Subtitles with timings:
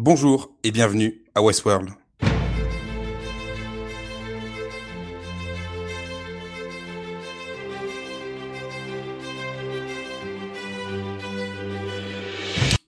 [0.00, 1.88] Bonjour et bienvenue à Westworld.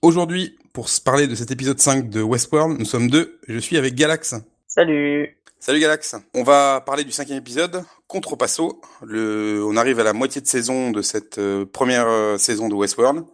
[0.01, 3.41] Aujourd'hui, pour se parler de cet épisode 5 de Westworld, nous sommes deux.
[3.49, 4.35] Je suis avec Galax.
[4.69, 6.15] Salut Salut Galax.
[6.33, 8.79] On va parler du cinquième épisode, Contrepasso.
[9.03, 9.61] Le...
[9.65, 13.25] On arrive à la moitié de saison de cette euh, première euh, saison de Westworld,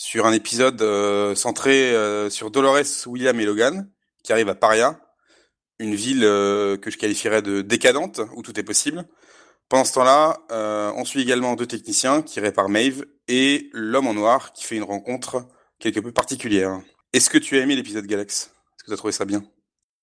[0.00, 3.86] sur un épisode euh, centré euh, sur Dolores, William et Logan,
[4.24, 4.98] qui arrivent à Paria,
[5.78, 9.04] une ville euh, que je qualifierais de décadente, où tout est possible.
[9.68, 10.38] Pendant ce temps-là,
[10.96, 14.82] on suit également deux techniciens qui réparent Maeve et l'homme en noir qui fait une
[14.82, 15.46] rencontre
[15.78, 16.80] quelque peu particulière.
[17.12, 18.46] Est-ce que tu as aimé l'épisode Galax?
[18.46, 19.42] Est-ce que tu as trouvé ça bien?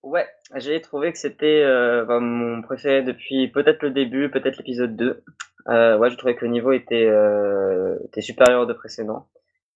[0.03, 1.65] Ouais, j'ai trouvé que c'était
[2.07, 5.23] mon préféré depuis peut-être le début, peut-être l'épisode 2.
[5.69, 7.11] Euh, ouais, je trouvais que le niveau était,
[8.21, 9.27] supérieur de précédent,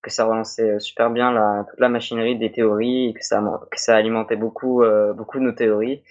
[0.02, 3.80] que ça relançait super bien la, toute la machinerie des théories, et que ça, que
[3.80, 6.04] ça alimentait beaucoup, euh, beaucoup de nos théories.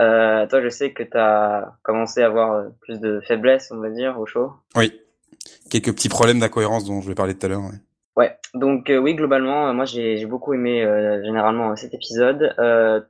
[0.00, 3.90] Euh, toi, je sais que tu as commencé à avoir plus de faiblesse, on va
[3.90, 4.52] dire, au show.
[4.76, 4.92] Oui,
[5.70, 7.62] quelques petits problèmes d'incohérence dont je vais parler tout à l'heure.
[7.62, 7.78] Ouais.
[8.18, 12.52] Ouais, donc euh, oui, globalement, euh, moi j'ai beaucoup aimé euh, généralement cet épisode.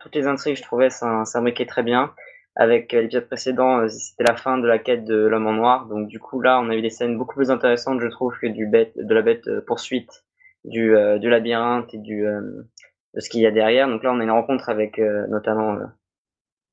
[0.01, 2.13] toutes les intrigues, je trouvais, s'imbriquaient très bien.
[2.61, 5.87] Avec l'épisode précédent, c'était la fin de la quête de l'homme en noir.
[5.87, 8.49] Donc du coup là, on a eu des scènes beaucoup plus intéressantes, je trouve, que
[8.49, 10.25] du bête, de la bête poursuite
[10.65, 13.89] du, du labyrinthe et du de ce qu'il y a derrière.
[13.89, 15.79] Donc là, on a une rencontre avec notamment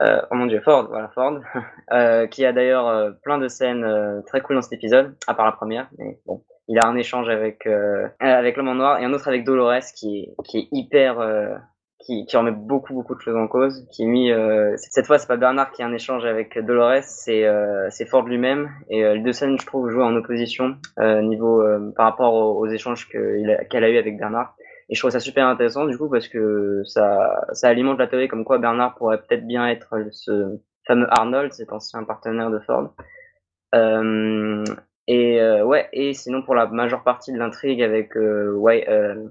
[0.02, 1.40] euh, oh mon dieu, Ford, voilà Ford,
[1.94, 3.86] euh, qui a d'ailleurs plein de scènes
[4.26, 7.30] très cool dans cet épisode, à part la première, mais bon, il a un échange
[7.30, 10.68] avec euh, avec l'homme en noir et un autre avec Dolores qui est qui est
[10.72, 11.56] hyper euh,
[12.06, 15.28] qui, qui remet beaucoup beaucoup de choses en cause qui mis euh, cette fois c'est
[15.28, 18.70] pas Bernard qui a un échange avec Dolores c'est euh, c'est Ford lui-même.
[18.90, 21.64] Et deux scènes je trouve jouent en opposition niveau
[21.96, 24.56] par rapport aux, aux échanges qu'elle a, eu avec Bernard.
[24.90, 28.28] Et je trouve ça super intéressant du coup parce que ça ça alimente la théorie
[28.28, 32.94] comme quoi Bernard pourrait peut-être bien être ce fameux Arnold cet ancien partenaire de Ford.
[33.74, 34.64] Euh,
[35.08, 39.28] et euh, ouais, et sinon pour la majeure partie de l'intrigue avec euh, ouais, euh,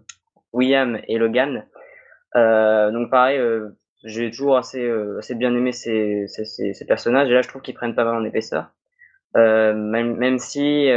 [0.52, 1.73] William et Logan, euh,
[2.34, 3.70] donc pareil, euh,
[4.04, 7.28] j'ai toujours assez assez bien aimé ces, ces, ces, personnages.
[7.30, 8.70] Et là, je trouve qu'ils prennent pas mal en épaisseur.
[9.34, 10.88] même même si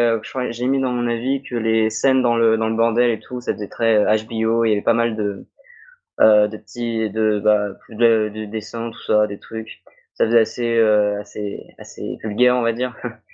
[0.52, 3.42] j'ai mis dans mon avis que les scènes dans le dans le bordel et tout,
[3.42, 4.66] ça faisait très HBO.
[4.66, 5.46] Il y avait pas mal de
[6.20, 9.82] de petits de, bah, de, de dessins, tout ça, des trucs.
[10.16, 10.80] Ça faisait assez
[11.22, 12.96] assez assez vulgaire, on va dire.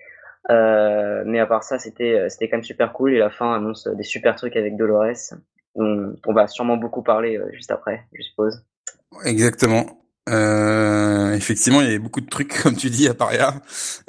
[0.50, 3.53] Euh, mais à part ça, c'était euh, c'était quand même super cool et la fin
[3.53, 5.34] annonce des super trucs avec Dolores.
[5.75, 8.63] Dont on va sûrement beaucoup parler euh, juste après, je suppose.
[9.25, 9.85] Exactement.
[10.29, 13.56] Euh, effectivement, il y avait beaucoup de trucs, comme tu dis, à Paria.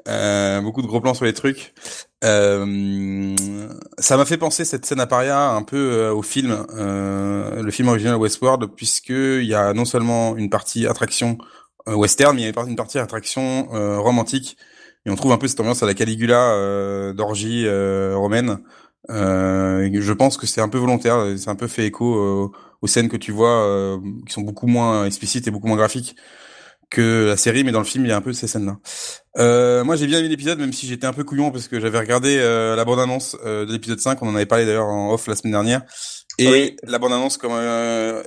[0.08, 1.74] Euh, beaucoup de gros plans sur les trucs.
[2.22, 3.34] Euh,
[3.98, 8.16] ça m'a fait penser cette scène à Paria un peu au film, le film original
[8.16, 11.36] Westworld, puisque il y a non seulement une partie attraction
[11.86, 13.66] western, mais il y a une partie attraction
[14.00, 14.56] romantique
[15.06, 18.58] et on trouve un peu cette ambiance à la Caligula euh, d'orgie euh, romaine.
[19.10, 22.50] Euh, je pense que c'est un peu volontaire, c'est un peu fait écho euh,
[22.80, 26.16] aux scènes que tu vois, euh, qui sont beaucoup moins explicites et beaucoup moins graphiques
[26.90, 28.76] que la série, mais dans le film il y a un peu ces scènes-là.
[29.38, 31.98] Euh, moi j'ai bien aimé l'épisode, même si j'étais un peu couillon parce que j'avais
[31.98, 35.52] regardé la bande-annonce de l'épisode 5, on en avait parlé d'ailleurs en off la semaine
[35.52, 35.82] dernière,
[36.38, 37.52] et la bande-annonce comme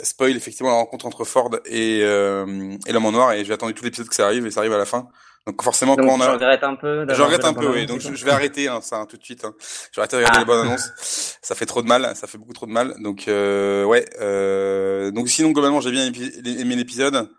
[0.04, 3.86] spoil effectivement la rencontre entre Ford et, et l'homme en noir, et j'ai attendu tout
[3.86, 5.08] l'épisode que ça arrive, et ça arrive à la fin.
[5.48, 7.06] Donc forcément, donc, quand on a, je regrette un peu.
[7.08, 7.86] Je regrette un peu, oui.
[7.86, 9.46] Donc je, je, vais arrêter hein, ça hein, tout de suite.
[9.46, 9.56] Hein.
[9.60, 10.42] Je vais arrêter de regarder ah.
[10.42, 11.38] les bonnes annonces.
[11.42, 12.96] Ça fait trop de mal, ça fait beaucoup trop de mal.
[13.02, 14.06] Donc euh, ouais.
[14.20, 17.30] Euh, donc sinon globalement, j'ai bien aimé l'épisode.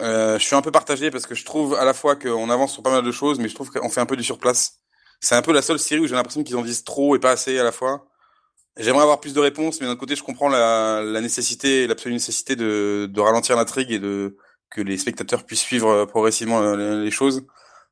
[0.00, 2.72] Euh, je suis un peu partagé parce que je trouve à la fois qu'on avance
[2.72, 4.78] sur pas mal de choses, mais je trouve qu'on fait un peu du surplace.
[5.18, 7.32] C'est un peu la seule série où j'ai l'impression qu'ils en disent trop et pas
[7.32, 8.06] assez à la fois.
[8.76, 12.54] J'aimerais avoir plus de réponses, mais d'un côté, je comprends la, la nécessité, l'absolue nécessité
[12.54, 14.36] de, de ralentir l'intrigue et de
[14.72, 17.46] que les spectateurs puissent suivre euh, progressivement euh, les choses.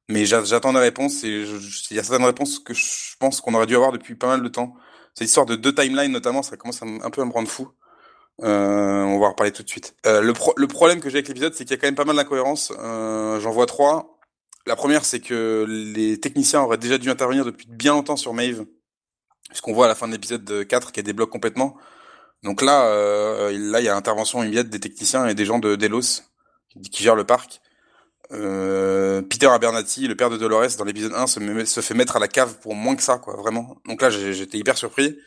[0.09, 1.45] Mais j'attends des réponses et
[1.91, 4.43] il y a certaines réponses que je pense qu'on aurait dû avoir depuis pas mal
[4.43, 4.75] de temps.
[5.15, 7.69] Cette histoire de deux timelines notamment, ça commence un peu à me rendre fou.
[8.43, 9.95] Euh, on va en reparler tout de suite.
[10.07, 11.95] Euh, le, pro le problème que j'ai avec l'épisode, c'est qu'il y a quand même
[11.95, 12.73] pas mal d'incohérences.
[12.79, 14.19] Euh, J'en vois trois.
[14.67, 18.67] La première, c'est que les techniciens auraient déjà dû intervenir depuis bien longtemps sur Maeve,
[19.49, 21.77] puisqu'on voit à la fin de l'épisode 4 qu'elle débloque complètement.
[22.43, 25.77] Donc là, euh, là, il y a intervention immédiate des techniciens et des gens de
[25.77, 26.23] Delos
[26.91, 27.61] qui gère le parc.
[28.33, 32.21] Euh, Peter Abernathy, le père de Dolores, dans l'épisode 1, se, se, fait mettre à
[32.21, 33.77] la cave pour moins que ça, quoi, vraiment.
[33.87, 35.19] Donc là, j'étais hyper surpris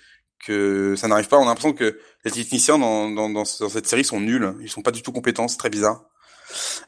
[0.45, 1.37] que ça n'arrive pas.
[1.37, 4.55] On a l'impression que les techniciens dans, dans, dans, cette série sont nuls.
[4.61, 6.05] Ils sont pas du tout compétents, c'est très bizarre.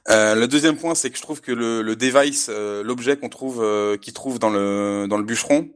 [0.09, 3.29] Euh, le deuxième point, c'est que je trouve que le, le device, euh, l'objet qu'on
[3.29, 5.69] trouve, euh, qui trouve dans le dans le bûcheron,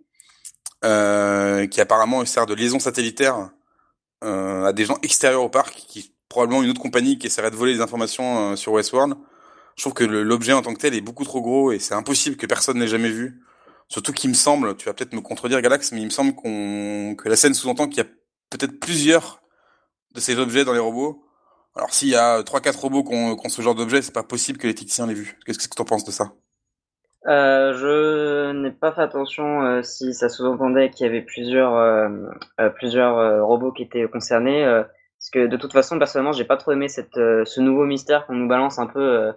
[0.86, 3.50] euh, qui apparemment sert de liaison satellitaire
[4.22, 7.74] à des gens extérieurs au parc, qui probablement une autre compagnie qui essaierait de voler
[7.74, 9.16] les informations sur Westworld.
[9.76, 12.38] Je trouve que l'objet en tant que tel est beaucoup trop gros et c'est impossible
[12.38, 13.42] que personne n'ait jamais vu.
[13.88, 17.16] Surtout qu'il me semble, tu vas peut-être me contredire Galax, mais il me semble qu'on
[17.18, 18.10] que la scène sous-entend qu'il y a
[18.52, 19.42] peut-être plusieurs
[20.14, 21.24] de ces objets dans les robots.
[21.76, 24.60] Alors s'il y a trois quatre robots qui ont, ce genre d'objet, c'est pas possible
[24.60, 25.38] que les techniciens l'aient vu.
[25.46, 26.34] Qu'est-ce que tu en penses de ça?
[27.28, 32.10] Euh, Je n'ai pas fait attention euh, si ça sous-entendait qu'il y avait plusieurs euh,
[32.60, 34.84] euh plusieurs euh, robots qui étaient concernés.
[35.32, 38.34] Parce que de toute façon, personnellement, j'ai pas trop aimé cette ce nouveau mystère qu'on
[38.34, 39.32] nous balance un peu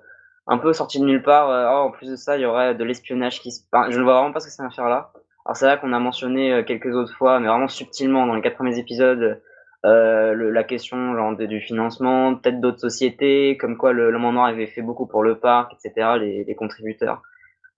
[0.46, 1.48] un peu sorti de nulle part.
[1.48, 3.62] Oh, en plus de ça, il y aurait de l'espionnage qui se.
[3.90, 5.12] je ne vois vraiment pas ce que ça va faire là.
[5.44, 8.56] Alors c'est vrai qu'on a mentionné quelques autres fois, mais vraiment subtilement dans les quatre
[8.56, 9.40] premiers épisodes
[9.84, 14.68] euh, la question genre du financement, peut-être d'autres sociétés, comme quoi le, le Noir avait
[14.68, 17.22] fait beaucoup pour le parc, etc., les, contributeurs.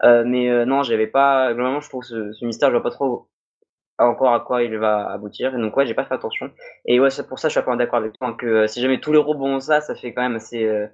[0.02, 1.55] Euh, mais euh, non, j'avais pas.
[1.55, 3.28] Globalement, je trouve ce, ce, mystère, je vois pas trop
[3.99, 5.56] encore à quoi il va aboutir.
[5.58, 6.50] Donc ouais, j'ai pas fait attention.
[6.87, 8.81] Et ouais, c'est pour ça, je suis un peu d'accord avec toi que euh, si
[8.81, 10.88] jamais tous les robots ont ça, ça fait quand même assez euh,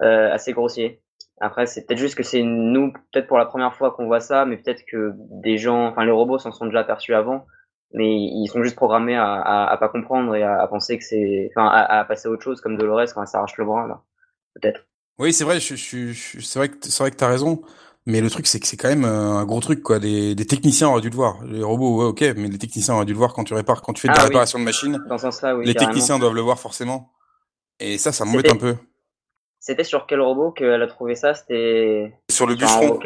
[0.00, 1.02] assez grossier.
[1.40, 4.44] Après, c'est peut-être juste que c'est nous, peut-être pour la première fois qu'on voit ça,
[4.44, 7.46] mais peut-être que des gens, enfin les robots s'en sont déjà aperçus avant
[7.92, 11.68] mais ils sont juste programmés à, à, pas comprendre et à, penser que c'est, enfin,
[11.68, 14.04] à, passer à autre chose comme Dolores quand elle s'arrache le bras
[14.54, 14.86] peut-être.
[15.18, 17.62] Oui, c'est vrai, je, je, je c'est vrai que c'est vrai que t'as raison,
[18.06, 19.98] mais le truc c'est que c'est quand même un gros truc quoi.
[19.98, 21.44] Des, des techniciens auraient dû le voir.
[21.44, 23.92] Les robots, ouais, ok, mais les techniciens auraient dû le voir quand tu répares, quand
[23.92, 24.98] tu fais de la ah réparation de machine.
[25.08, 25.66] Dans ce sens-là, oui.
[25.66, 27.12] Les techniciens doivent le voir forcément.
[27.78, 28.76] Et ça, ça m'embête un peu.
[29.58, 31.34] C'était sur quel robot qu'elle a trouvé ça?
[31.34, 32.98] C'était sur le bûcheron.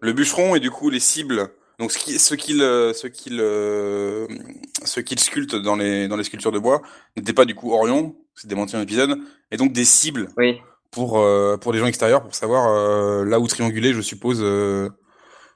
[0.00, 5.00] Le bûcheron et du coup les cibles donc ce qui, ce qu'il, ce qu'il, ce
[5.00, 6.82] qu'il sculpte dans les dans les sculptures de bois
[7.16, 9.16] n'était pas du coup Orion, c'est démenti en épisode,
[9.52, 10.60] et donc des cibles oui.
[10.90, 14.88] Pour euh, pour les gens extérieurs pour savoir euh, là où trianguler, je suppose, euh,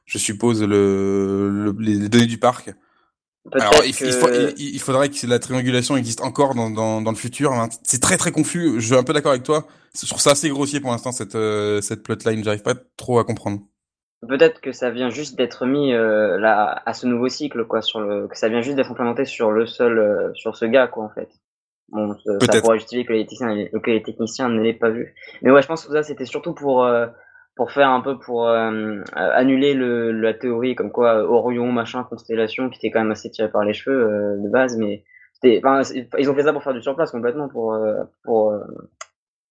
[0.04, 2.70] je suppose le, les données du parc.
[3.52, 3.94] Alors il,
[4.56, 7.52] il, faudrait que la triangulation existe encore dans, dans, dans le futur.
[7.52, 7.68] Hein.
[7.82, 8.74] C'est très très confus.
[8.78, 9.66] Je suis un peu d'accord avec toi.
[10.00, 11.36] Je trouve ça assez grossier pour l'instant cette
[11.82, 12.44] cette plotline.
[12.44, 13.62] J'arrive pas trop à comprendre
[14.28, 18.00] peut-être que ça vient juste d'être mis euh, là à ce nouveau cycle quoi sur
[18.00, 21.04] le que ça vient juste d'être implémenté sur le seul euh, sur ce gars quoi
[21.04, 21.28] en fait
[21.92, 25.50] bon ça pourrait justifier que les techniciens que les techniciens ne l'aient pas vu mais
[25.50, 27.06] ouais je pense que ça c'était surtout pour euh,
[27.54, 32.78] pour faire un peu pour annuler le la théorie comme quoi Orion machin constellation qui
[32.78, 35.04] était quand même assez tiré par les cheveux de base mais
[35.58, 35.82] enfin,
[36.18, 37.78] ils ont fait ça pour faire du surplace complètement pour
[38.24, 38.54] pour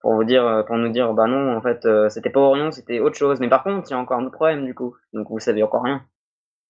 [0.01, 2.71] pour vous dire, euh, pour nous dire, bah non, en fait, euh, c'était pas Orion,
[2.71, 3.39] c'était autre chose.
[3.39, 4.95] Mais par contre, il y a encore un autre problème du coup.
[5.13, 6.03] Donc vous savez encore rien.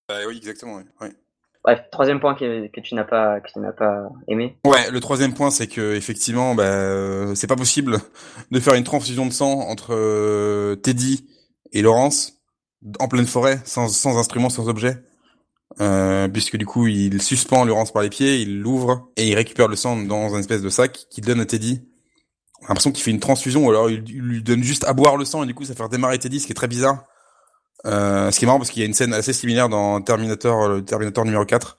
[0.08, 0.82] Bah, oui, exactement.
[1.00, 1.08] Oui.
[1.64, 4.58] Bref, troisième point que, tu n'as pas, que tu n'as pas aimé.
[4.66, 8.00] Ouais, le troisième point, c'est que effectivement, bah, euh, c'est pas possible
[8.50, 11.28] de faire une transfusion de sang entre Teddy
[11.72, 12.42] et Laurence
[13.00, 15.04] en pleine forêt, sans, sans instrument, sans objet.
[15.80, 19.70] Euh, puisque du coup il suspend Laurence par les pieds, il l'ouvre et il récupère
[19.70, 21.82] le sang dans un espèce de sac qu'il donne à Teddy
[22.68, 25.44] l'impression qu'il fait une transfusion ou alors il, lui donne juste à boire le sang
[25.44, 27.06] et du coup ça fait redémarrer Teddy, ce qui est très bizarre.
[27.86, 30.84] Euh, ce qui est marrant parce qu'il y a une scène assez similaire dans Terminator,
[30.86, 31.78] Terminator numéro 4.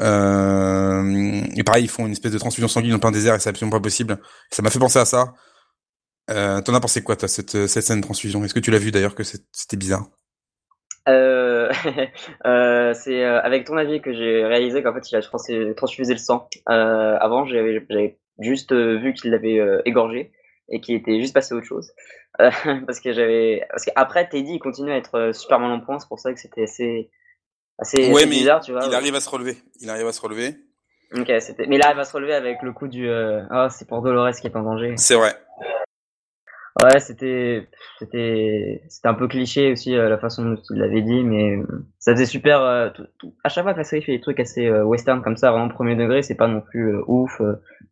[0.00, 3.50] Euh, et pareil, ils font une espèce de transfusion sanguine en plein désert et c'est
[3.50, 4.18] absolument pas possible.
[4.50, 5.34] Ça m'a fait penser à ça.
[6.30, 8.44] Euh, T'en as pensé quoi, toi, cette, cette scène de transfusion?
[8.44, 10.06] Est-ce que tu l'as vu d'ailleurs que c'était bizarre?
[12.94, 15.22] C'est avec ton avis que j'ai réalisé qu'en fait il a
[15.74, 16.48] transfusé le sang.
[16.66, 17.84] Avant, j'avais
[18.40, 20.30] juste vu qu'il l'avait égorgé
[20.70, 21.92] et qu'il était juste passé à autre chose.
[22.40, 22.50] Euh,
[22.86, 26.08] parce que j'avais, parce qu'après Teddy il continue à être super mal en point, c'est
[26.08, 27.10] pour ça que c'était assez,
[27.78, 28.86] assez, ouais, bizarre, tu vois.
[28.86, 29.56] Il arrive à se relever.
[29.80, 30.54] Il arrive à se relever.
[31.16, 34.00] Ok, c'était, mais il arrive à se relever avec le coup du, oh c'est pour
[34.00, 34.94] Dolores qui est en danger.
[34.96, 35.34] C'est vrai.
[36.82, 41.24] Ouais, c'était c'était c'était un peu cliché aussi euh, la façon dont il l'avait dit,
[41.24, 42.60] mais euh, ça faisait super.
[42.60, 45.50] Euh, tout, à chaque fois que la série fait des trucs assez western comme ça,
[45.50, 47.42] vraiment premier degré, c'est pas non plus ouf,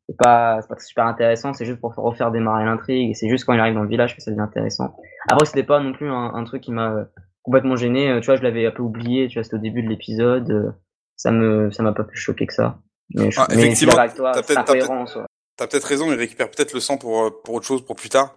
[0.08, 3.16] c'est pas c'est pas super intéressant, c'est juste pour refaire démarrer l'intrigue.
[3.16, 4.94] C'est juste quand il arrive dans le village que ça devient intéressant.
[5.28, 7.08] Après, c'était pas non plus un, un truc qui m'a
[7.42, 8.16] complètement gêné.
[8.20, 9.26] Tu vois, je l'avais un peu oublié.
[9.26, 10.76] Tu vois, c'était au début de l'épisode.
[11.16, 12.78] Ça me ça m'a pas plus choqué que ça.
[13.14, 16.12] Mais, je, ah, effectivement, t'as peut-être peut raison.
[16.12, 18.37] Il récupère peut-être le sang pour pour autre chose pour plus tard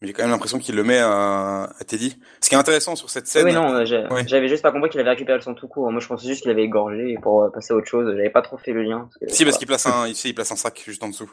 [0.00, 2.16] mais j'ai quand même l'impression qu'il le met à, à, Teddy.
[2.40, 3.44] Ce qui est intéressant sur cette scène.
[3.44, 5.90] Oui, non, j'avais juste pas compris qu'il avait récupéré son tout court.
[5.90, 8.10] Moi, je pensais juste qu'il avait égorgé pour euh, passer à autre chose.
[8.16, 9.10] J'avais pas trop fait le lien.
[9.28, 11.30] si, parce qu'il place un, il, il place un sac juste en dessous.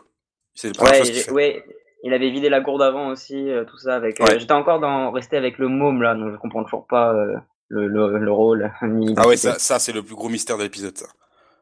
[0.54, 1.64] C'est ouais, ouais,
[2.04, 4.20] il avait vidé la gourde avant aussi, euh, tout ça avec.
[4.20, 7.14] Euh, j'étais encore dans rester avec le môme là, donc je comprends toujours pas
[7.70, 8.74] le, le, le, rôle.
[9.18, 10.98] ah ouais, ça, ça c'est le plus gros mystère de l'épisode.
[10.98, 11.06] Ça.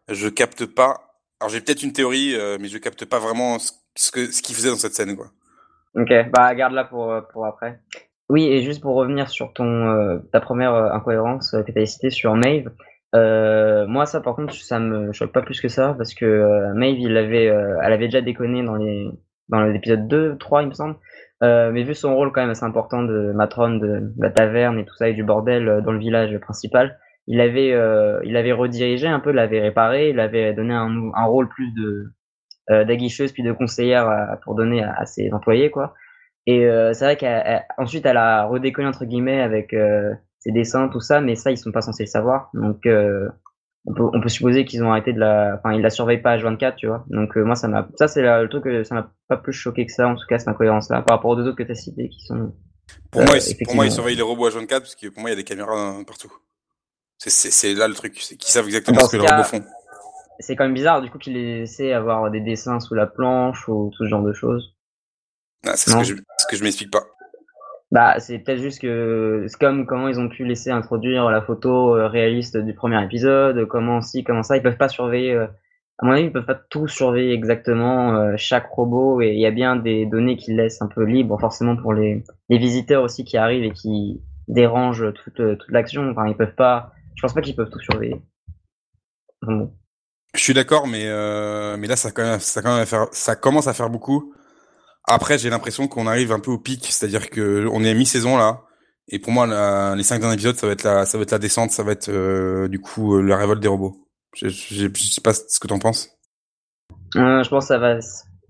[0.08, 1.20] Je capte pas.
[1.42, 4.70] Alors j'ai peut-être une théorie, mais je capte pas vraiment ce que ce qu'il faisait
[4.70, 5.28] dans cette scène quoi.
[5.96, 7.80] Ok, bah garde-la pour, euh, pour après.
[8.30, 11.86] Oui, et juste pour revenir sur ton euh, ta première euh, incohérence que tu as
[11.86, 12.72] citée sur Maeve,
[13.14, 17.00] euh, moi ça par contre ça me choque pas plus que ça parce que Maeve
[17.00, 19.10] il avait elle avait déjà déconné dans les
[19.50, 20.96] dans l'épisode 2, 3, il me semble.
[21.44, 24.86] Euh, mais vu son rôle quand même assez important de matrone de, la taverne et
[24.86, 26.98] tout ça et du bordel euh, dans le village principal,
[27.28, 31.26] il avait, euh, il avait redirigé un peu, l'avait réparé, il avait donné un, un
[31.26, 32.14] rôle plus de euh,
[32.70, 35.94] d'aguicheuse puis de conseillère pour donner à, ses employés quoi.
[36.48, 39.76] Et euh, c'est vrai qu'ensuite elle, a redéconné entre guillemets avec
[40.40, 42.86] ses dessins tout ça, mais ça ils sont pas censés le savoir donc
[43.88, 46.38] on peut, on peut supposer qu'ils ont arrêté de la, enfin, ils la surveillent pas
[46.38, 47.06] H24, tu vois.
[47.10, 49.86] Donc, euh, moi, ça m'a, ça, c'est le truc que ça m'a pas plus choqué
[49.86, 51.76] que ça, en tout cas, cette incohérence-là, par rapport aux deux autres que tu as
[51.76, 52.54] cités, qui sont.
[53.12, 55.34] Pour moi, ils, pour moi, ils surveillent les robots H24 parce que pour moi, il
[55.34, 56.32] y a des caméras partout.
[57.18, 59.64] C'est, c'est, là le truc, c'est qu'ils savent exactement ce que les robots font.
[60.40, 63.68] C'est quand même bizarre, du coup, qu'ils les essaient avoir des dessins sous la planche
[63.68, 64.76] ou tout ce genre de choses.
[65.66, 67.04] Ah, c'est ce que je, ce que je m'explique pas.
[67.92, 71.96] Bah, c'est peut-être juste que c'est comme comment ils ont pu laisser introduire la photo
[71.96, 75.34] euh, réaliste du premier épisode, comment si, comment ça, ils peuvent pas surveiller.
[75.34, 75.48] Euh,
[76.00, 79.46] à mon avis, ils peuvent pas tout surveiller exactement euh, chaque robot et il y
[79.46, 83.24] a bien des données qu'ils laissent un peu libres, forcément pour les, les visiteurs aussi
[83.24, 86.10] qui arrivent et qui dérangent toute, toute l'action.
[86.10, 86.92] Enfin, ils peuvent pas.
[87.16, 88.22] Je pense pas qu'ils peuvent tout surveiller.
[90.36, 91.06] Je suis d'accord, mais
[91.78, 94.34] mais là ça quand même, ça commence à faire beaucoup.
[95.08, 98.66] Après, j'ai l'impression qu'on arrive un peu au pic, c'est-à-dire que on est mi-saison là,
[99.08, 99.46] et pour moi,
[99.96, 101.92] les cinq derniers épisodes, ça va être la, ça va être la descente, ça va
[101.92, 103.98] être euh, du coup euh, la révolte des robots.
[104.36, 106.10] Je, je, sais pas ce que t'en penses.
[107.16, 108.00] Euh, je pense que ça va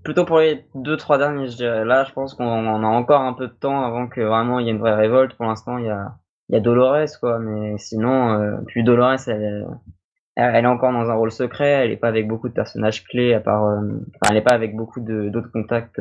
[0.03, 1.49] plutôt pour les deux trois derniers.
[1.49, 1.83] Je dirais.
[1.83, 4.69] Là, je pense qu'on a encore un peu de temps avant que vraiment il y
[4.69, 5.35] ait une vraie révolte.
[5.35, 6.15] Pour l'instant, il y a,
[6.49, 9.67] il y a Dolores quoi, mais sinon, euh, puis Dolores, elle,
[10.35, 11.85] elle est encore dans un rôle secret.
[11.85, 14.53] Elle est pas avec beaucoup de personnages clés, à part, euh, enfin, elle est pas
[14.53, 15.99] avec beaucoup d'autres contacts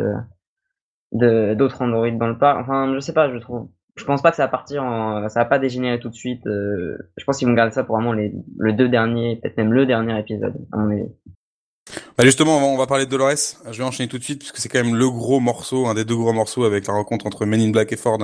[1.13, 2.61] de d'autres Android dans le parc.
[2.61, 3.69] Enfin, je sais pas, je trouve.
[3.97, 6.45] Je pense pas que ça va partir en, ça va pas dégénérer tout de suite.
[6.47, 9.73] Euh, je pense qu'ils vont garder ça pour vraiment les, le deux derniers, peut-être même
[9.73, 11.09] le dernier épisode, à mon avis.
[12.19, 13.37] Bah justement, on va, parler de Dolores.
[13.71, 15.95] Je vais enchaîner tout de suite parce que c'est quand même le gros morceau, un
[15.95, 18.19] des deux gros morceaux avec la rencontre entre Men in Black et Ford.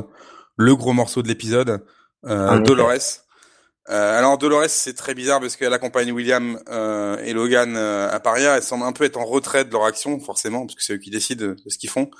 [0.56, 1.84] Le gros morceau de l'épisode,
[2.26, 3.22] euh, Dolores.
[3.88, 8.20] Euh, alors Dolores, c'est très bizarre parce qu'elle accompagne William euh, et Logan euh, à
[8.20, 8.56] Paria.
[8.56, 10.98] Elle semble un peu être en retrait de leur action, forcément, parce que c'est eux
[10.98, 12.10] qui décident de ce qu'ils font.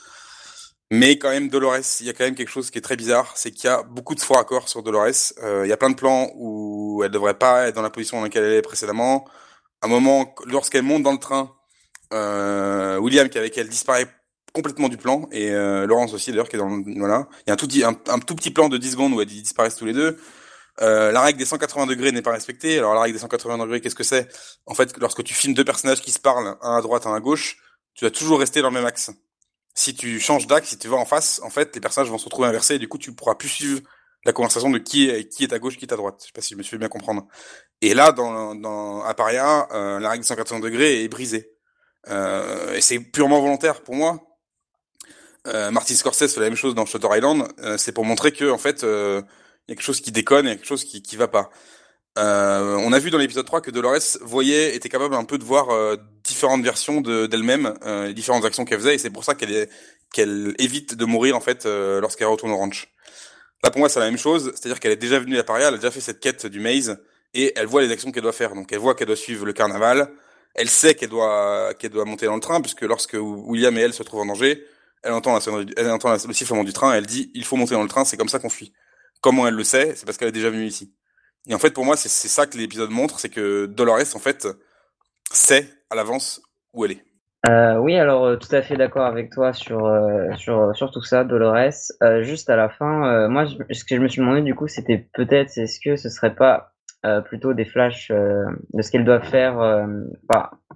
[0.93, 3.33] Mais quand même, Dolores, il y a quand même quelque chose qui est très bizarre,
[3.37, 5.33] c'est qu'il y a beaucoup de faux accords sur Dolores.
[5.43, 8.17] Euh, il y a plein de plans où elle devrait pas être dans la position
[8.17, 9.25] dans laquelle elle est précédemment.
[9.83, 11.55] À un moment, lorsqu'elle monte dans le train,
[12.13, 14.09] euh, William qui est avec elle disparaît
[14.53, 17.29] complètement du plan et euh, Laurence aussi d'ailleurs qui est dans le, voilà.
[17.47, 17.69] Il y a un tout
[18.13, 20.19] un, tout petit plan de 10 secondes où elles disparaissent tous les deux.
[20.83, 22.79] Euh, la règle des 180 degrés n'est pas respectée.
[22.79, 24.29] Alors la règle des 180 degrés, qu'est-ce que c'est?
[24.67, 27.21] En fait, lorsque tu filmes deux personnages qui se parlent, un à droite, un à
[27.21, 27.59] gauche,
[27.95, 29.11] tu dois toujours rester dans le même axe
[29.75, 32.25] si tu changes d'axe, si tu vas en face, en fait, les personnages vont se
[32.25, 33.81] retrouver inversés et du coup, tu pourras plus suivre
[34.25, 36.17] la conversation de qui est, qui est à gauche, qui est à droite.
[36.21, 37.27] Je sais pas si je me suis bien comprendre.
[37.81, 41.53] Et là, dans, dans Aparia, euh, la règle de 180 degrés est brisée.
[42.09, 44.19] Euh, et c'est purement volontaire pour moi.
[45.47, 47.49] Euh, Martin Scorsese fait la même chose dans Shutter Island.
[47.61, 49.23] Euh, c'est pour montrer que, en fait, euh,
[49.71, 51.29] il y a quelque chose qui déconne, il y a quelque chose qui, qui va
[51.29, 51.49] pas.
[52.19, 55.45] Euh, on a vu dans l'épisode 3 que Dolores voyait, était capable un peu de
[55.45, 59.37] voir euh, différentes versions d'elle-même, euh, les différentes actions qu'elle faisait, et c'est pour ça
[59.37, 59.69] qu'elle
[60.13, 62.89] qu'elle évite de mourir en fait lorsqu'elle retourne au ranch.
[63.63, 65.75] Là pour moi c'est la même chose, c'est-à-dire qu'elle est déjà venue à Paris, elle
[65.75, 66.99] a déjà fait cette quête du maze,
[67.33, 68.55] et elle voit les actions qu'elle doit faire.
[68.57, 70.11] Donc elle voit qu'elle doit suivre le carnaval,
[70.57, 73.95] elle sait qu'elle doit qu'elle doit monter dans le train, puisque lorsque William et elle
[73.95, 74.67] se trouvent en danger,
[75.05, 77.85] elle entend, la elle entend le sifflement du train, elle dit il faut monter dans
[77.85, 78.73] le train, c'est comme ça qu'on fuit.
[79.21, 80.95] Comment elle le sait C'est parce qu'elle est déjà venue ici.
[81.49, 84.47] Et en fait, pour moi, c'est ça que l'épisode montre, c'est que Dolores, en fait,
[85.33, 86.43] sait à l'avance
[86.75, 87.05] où elle est.
[87.49, 91.03] Euh, oui, alors euh, tout à fait d'accord avec toi sur euh, sur sur tout
[91.03, 91.73] ça, Dolores.
[92.21, 95.57] Juste à la fin, moi, ce que je me suis demandé du coup, c'était peut-être,
[95.57, 96.73] est-ce que ce serait pas
[97.25, 99.87] plutôt des flashs de ce qu'elle doit faire.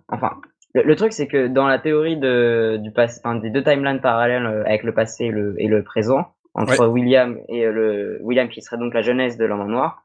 [0.09, 0.31] Enfin,
[0.73, 4.85] le, truc, c'est que dans la théorie de du passé, des deux timelines parallèles avec
[4.85, 8.95] le passé et le, et le présent, entre William et le William qui serait donc
[8.95, 10.05] la jeunesse de l'homme en noir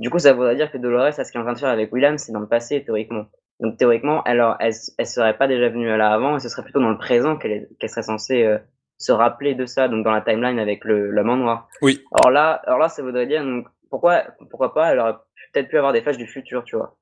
[0.00, 1.92] du coup, ça voudrait dire que Dolores, ce qu'elle est en train de faire avec
[1.92, 3.26] William, c'est dans le passé, théoriquement.
[3.60, 6.80] Donc, théoriquement, alors, elle, elle serait pas déjà venue là avant, et ce serait plutôt
[6.80, 8.58] dans le présent qu'elle qu'elle serait censée euh,
[8.96, 11.68] se rappeler de ça, donc dans la timeline avec le la main noire.
[11.82, 12.02] Oui.
[12.12, 15.16] Alors là, alors là, ça voudrait dire, donc, pourquoi, pourquoi pas, elle aurait
[15.52, 16.96] peut-être pu avoir des flashs du futur, tu vois.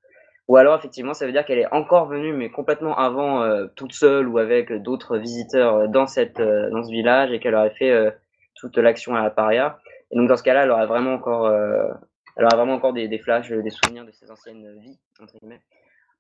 [0.49, 3.93] Ou alors, effectivement, ça veut dire qu'elle est encore venue, mais complètement avant, euh, toute
[3.93, 8.13] seule ou avec d'autres visiteurs euh, dans cette, dans ce village, et qu'elle aurait fait
[8.59, 9.79] toute l'action à la paria.
[10.11, 11.51] Et donc, dans ce cas-là, elle aurait vraiment encore
[12.39, 15.61] elle a vraiment encore des, des flashs, des souvenirs de ses anciennes vies, entre guillemets.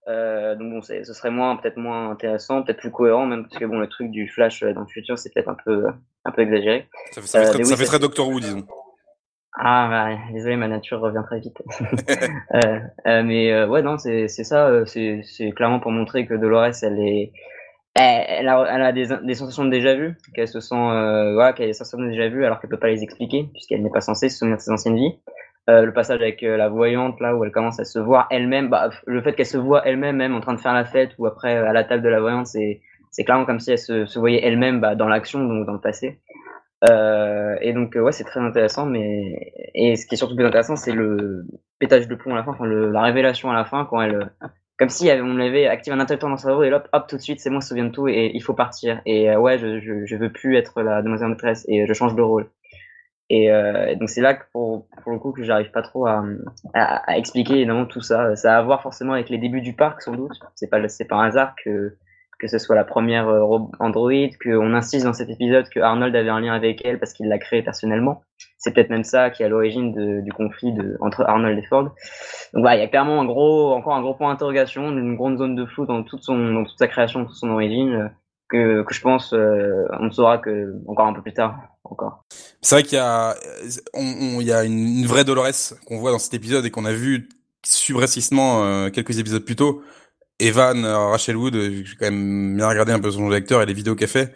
[0.08, 3.64] Euh, donc bon, ce serait moins, peut-être moins intéressant, peut-être plus cohérent même, parce que
[3.64, 5.86] bon, le truc du flash dans le futur, c'est peut-être un peu,
[6.24, 6.88] un peu exagéré.
[7.12, 8.66] Ça fait, ça fait, euh, très, ça fait très Doctor Who, disons.
[9.60, 11.62] Ah, bah, désolé, ma nature revient très vite.
[12.54, 16.98] euh, euh, mais euh, ouais, non, c'est ça, c'est clairement pour montrer que Dolores, elle
[16.98, 17.32] est,
[17.98, 21.52] elle a, elle a des, des, sensations de déjà vu, qu'elle se sent, euh, voilà,
[21.52, 23.90] qu'elle a des sensations de déjà vu alors qu'elle peut pas les expliquer puisqu'elle n'est
[23.90, 25.18] pas censée se souvenir de ses anciennes vies.
[25.68, 28.68] Euh, le passage avec euh, la voyante là où elle commence à se voir elle-même,
[28.68, 31.26] bah, le fait qu'elle se voit elle-même même en train de faire la fête ou
[31.26, 34.18] après à la table de la voyante, c'est c'est clairement comme si elle se, se
[34.18, 36.20] voyait elle-même bah, dans l'action donc dans le passé.
[36.88, 40.76] Euh, et donc ouais c'est très intéressant mais et ce qui est surtout plus intéressant
[40.76, 41.44] c'est le
[41.80, 44.30] pétage de plomb à la fin, enfin le, la révélation à la fin quand elle
[44.78, 47.20] comme si on avait activé un interrupteur dans sa cerveau et hop, hop, tout de
[47.20, 49.02] suite, c'est moi, je me souviens de tout et il faut partir.
[49.06, 52.14] Et euh, ouais, je, je, je, veux plus être la demoiselle maîtresse et je change
[52.14, 52.48] de rôle.
[53.30, 56.24] Et euh, donc c'est là que pour, pour le coup que j'arrive pas trop à,
[56.74, 58.36] à, à, expliquer évidemment tout ça.
[58.36, 60.38] Ça a à voir forcément avec les débuts du parc sans doute.
[60.54, 61.96] C'est pas c'est pas un hasard que
[62.38, 66.30] que ce soit la première euh, Android, qu'on insiste dans cet épisode que Arnold avait
[66.30, 68.22] un lien avec elle parce qu'il l'a créé personnellement.
[68.58, 71.84] C'est peut-être même ça qui est à l'origine du conflit entre Arnold et Ford.
[71.84, 71.92] Donc
[72.62, 75.54] voilà, il y a clairement un gros, encore un gros point d'interrogation, une grande zone
[75.54, 78.08] de flou dans toute son, dans toute sa création, toute son origine, euh,
[78.48, 81.56] que, que je pense euh, on saura que encore un peu plus tard.
[81.84, 82.24] Encore.
[82.60, 83.34] C'est vrai qu'il y a,
[83.94, 86.92] on, il y a une, vraie Dolores qu'on voit dans cet épisode et qu'on a
[86.92, 87.30] vu
[87.64, 89.82] subressissement quelques épisodes plus tôt
[90.40, 93.66] Evan euh, Rachel Wood, euh, j'ai quand même bien regardé un peu son lecteur et
[93.66, 94.34] les vidéos qu'elle fait.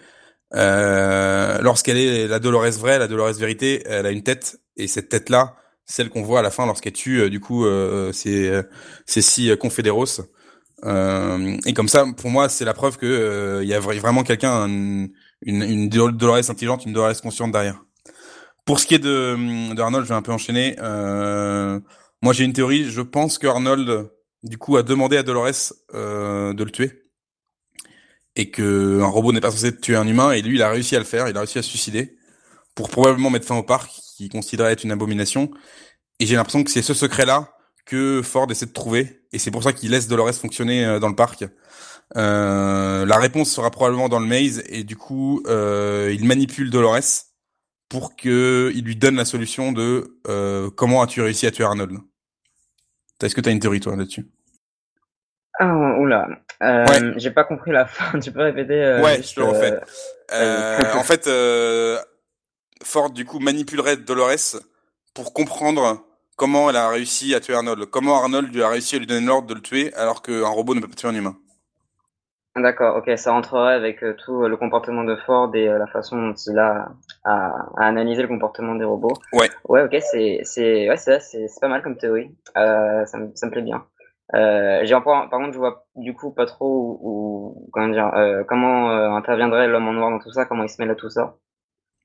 [0.54, 5.08] Euh, lorsqu'elle est la Dolores vraie, la Dolores vérité, elle a une tête et cette
[5.08, 5.56] tête-là,
[5.86, 8.62] celle qu'on voit à la fin lorsqu'elle tue euh, du coup euh, ces
[9.06, 10.20] ces six confédéros.
[10.84, 15.10] et comme ça, pour moi, c'est la preuve que il y a vraiment quelqu'un, une,
[15.42, 17.82] une, Dolores intelligente, une Dolores consciente derrière.
[18.64, 20.76] Pour ce qui est de, de Arnold, je vais un peu enchaîner.
[22.22, 22.90] moi, j'ai une théorie.
[22.90, 24.10] Je pense que Arnold
[24.42, 27.01] du coup, a demandé à Dolores euh, de le tuer
[28.36, 30.96] et que un robot n'est pas censé tuer un humain et lui, il a réussi
[30.96, 31.28] à le faire.
[31.28, 32.16] Il a réussi à se suicider
[32.74, 35.50] pour probablement mettre fin au parc, qui considérait être une abomination.
[36.20, 37.52] Et j'ai l'impression que c'est ce secret-là
[37.84, 41.08] que Ford essaie de trouver et c'est pour ça qu'il laisse Dolores fonctionner euh, dans
[41.08, 41.44] le parc.
[42.16, 47.26] Euh, la réponse sera probablement dans le maze et du coup, euh, il manipule Dolores
[47.88, 50.18] pour que il lui donne la solution de
[50.76, 51.98] comment as-tu réussi à tuer Arnold?
[53.22, 54.26] Est-ce que tu as une théorie, toi, là-dessus?
[55.58, 56.28] Ah, oula,
[56.62, 57.12] euh, ouais.
[57.16, 58.18] j'ai pas compris la fin.
[58.18, 59.72] Tu peux répéter euh, Ouais, je le refais.
[60.32, 61.28] Euh, euh en fait,
[62.82, 64.60] Ford du coup manipulerait Dolores
[65.14, 66.04] pour comprendre
[66.36, 67.86] comment elle a réussi à tuer Arnold.
[67.86, 70.74] Comment Arnold lui a réussi à lui donner l'ordre de le tuer alors qu'un robot
[70.74, 71.36] ne peut pas tuer un humain.
[72.54, 76.58] D'accord, ok, ça rentrerait avec tout le comportement de Ford et la façon dont il
[76.58, 76.90] a
[77.24, 77.46] à,
[77.78, 79.14] à, analyser le comportement des robots.
[79.32, 79.50] Ouais.
[79.68, 80.42] Ouais, ok, c'est
[80.88, 82.30] ouais, c'est pas mal comme théorie.
[82.54, 83.86] Ça me ça me plaît bien.
[84.34, 88.44] Euh, j'ai par, par contre, je vois du coup pas trop ou, comment dire euh,
[88.44, 91.10] comment euh, interviendrait l'homme en noir dans tout ça, comment il se mêle à tout
[91.10, 91.36] ça.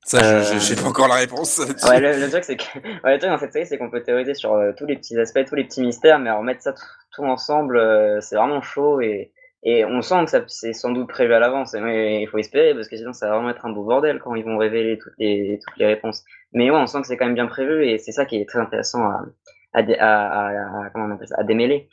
[0.03, 1.59] Ça, je j'ai pas encore la réponse.
[1.89, 2.63] ouais, le, truc c'est que
[3.03, 5.45] ouais, le truc dans cette série, c'est qu'on peut théoriser sur tous les petits aspects,
[5.45, 6.73] tous les petits mystères, mais remettre ça
[7.11, 7.81] tout ensemble,
[8.21, 9.31] c'est vraiment chaud et
[9.63, 11.73] et on sent que c'est sans doute prévu à l'avance.
[11.73, 14.35] Mais il faut espérer parce que sinon ça va vraiment être un beau bordel quand
[14.35, 16.23] ils vont révéler toutes les toutes les réponses.
[16.53, 18.47] Mais ouais, on sent que c'est quand même bien prévu et c'est ça qui est
[18.47, 19.25] très intéressant à
[19.73, 21.89] à, à, à, comment on appelle ça, à démêler.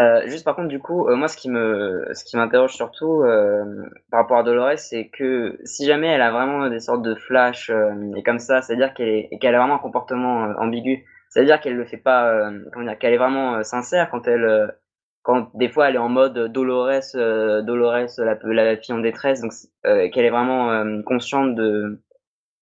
[0.00, 3.22] Euh, juste par contre, du coup, euh, moi, ce qui me, ce qui m'interroge surtout
[3.22, 3.64] euh,
[4.10, 7.70] par rapport à Dolores, c'est que si jamais elle a vraiment des sortes de flash
[7.70, 11.60] euh, et comme ça, c'est-à-dire qu'elle est, qu'elle a vraiment un comportement euh, ambigu, c'est-à-dire
[11.60, 14.74] qu'elle le fait pas, comment dire, qu'elle est vraiment sincère quand elle,
[15.22, 19.52] quand des fois elle est en mode Dolores, Dolores, la, la, fille en détresse, donc
[19.84, 22.02] qu'elle est vraiment consciente de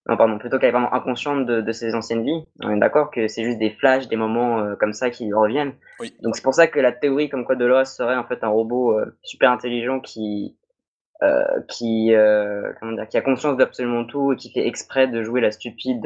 [0.09, 2.43] non, pardon, plutôt qu'elle est vraiment inconsciente de, de, ses anciennes vies.
[2.63, 5.35] On est d'accord que c'est juste des flashs, des moments euh, comme ça qui lui
[5.35, 5.75] reviennent.
[6.01, 6.15] Oui.
[6.23, 8.99] Donc c'est pour ça que la théorie comme quoi Dolores serait en fait un robot
[8.99, 10.57] euh, super intelligent qui
[11.23, 15.23] euh, qui euh, comment dire, qui a conscience d'absolument tout et qui fait exprès de
[15.23, 16.01] jouer la stupide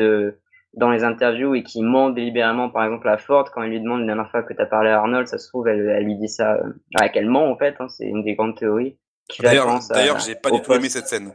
[0.75, 4.01] dans les interviews et qui ment délibérément par exemple à Ford quand elle lui demande
[4.01, 6.17] la dernière fois que tu as parlé à Arnold, ça se trouve elle, elle lui
[6.17, 7.77] dit ça, euh, qu'elle ment en fait.
[7.79, 8.97] Hein, c'est une des grandes théories.
[9.39, 9.71] D'ailleurs,
[10.19, 11.33] j'ai pas du tout aimé cette scène.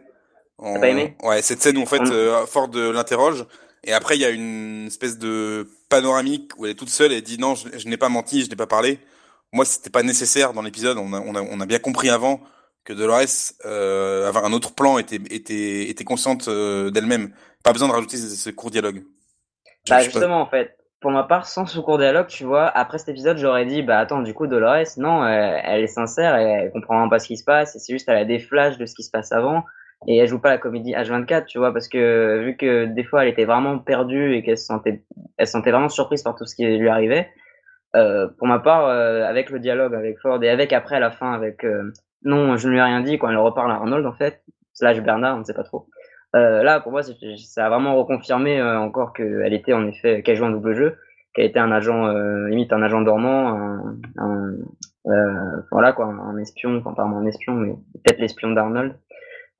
[0.61, 1.15] T'as pas aimé?
[1.23, 3.45] Ouais, cette scène où en fait euh, Ford l'interroge
[3.83, 7.17] et après il y a une espèce de panoramique où elle est toute seule et
[7.17, 8.99] elle dit non, je, je n'ai pas menti, je n'ai pas parlé.
[9.53, 10.97] Moi, c'était pas nécessaire dans l'épisode.
[10.97, 12.41] On a, on a, on a bien compris avant
[12.83, 17.31] que Dolores, euh, avoir un autre plan, était était était consciente euh, d'elle-même.
[17.63, 19.03] Pas besoin de rajouter ce, ce court dialogue.
[19.89, 23.07] Bah justement, en fait, pour ma part, sans ce court dialogue, tu vois, après cet
[23.07, 26.71] épisode, j'aurais dit, bah attends, du coup, Dolores, non, elle, elle est sincère, elle, elle
[26.71, 28.85] comprend vraiment pas ce qui se passe, et c'est juste elle a des flashs de
[28.85, 29.63] ce qui se passe avant
[30.05, 33.23] et elle joue pas la comédie H24 tu vois parce que vu que des fois
[33.23, 35.03] elle était vraiment perdue et qu'elle se sentait
[35.37, 37.29] elle se sentait vraiment surprise par tout ce qui lui arrivait
[37.95, 41.09] euh, pour ma part euh, avec le dialogue avec Ford et avec après à la
[41.09, 41.91] fin avec euh,
[42.23, 45.01] non je ne lui ai rien dit quand elle reparle à Arnold en fait slash
[45.01, 45.87] Bernard on ne sait pas trop.
[46.33, 50.51] Là pour moi ça a vraiment reconfirmé encore qu'elle était en effet qu'elle jouait un
[50.51, 50.97] double jeu
[51.33, 52.11] qu'elle était un agent
[52.47, 53.79] limite un agent dormant
[54.17, 54.53] un,
[55.71, 58.93] voilà quoi un espion enfin pas un espion mais peut-être l'espion d'Arnold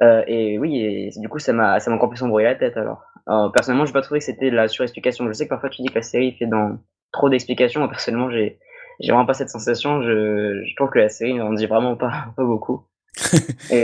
[0.04, 2.78] Euh, et oui, et du coup, ça m'a, ça m'a encore plus embrouillé la tête
[2.78, 3.02] alors.
[3.30, 5.28] Euh, personnellement, j'ai pas trouvé que c'était de la surexplication.
[5.28, 6.78] Je sais que parfois tu dis que la série fait dans
[7.12, 7.88] trop d'explications.
[7.88, 8.60] Personnellement, j'ai,
[9.00, 10.02] j'ai vraiment pas cette sensation.
[10.02, 12.84] Je, je trouve que la série on dit vraiment pas, pas beaucoup.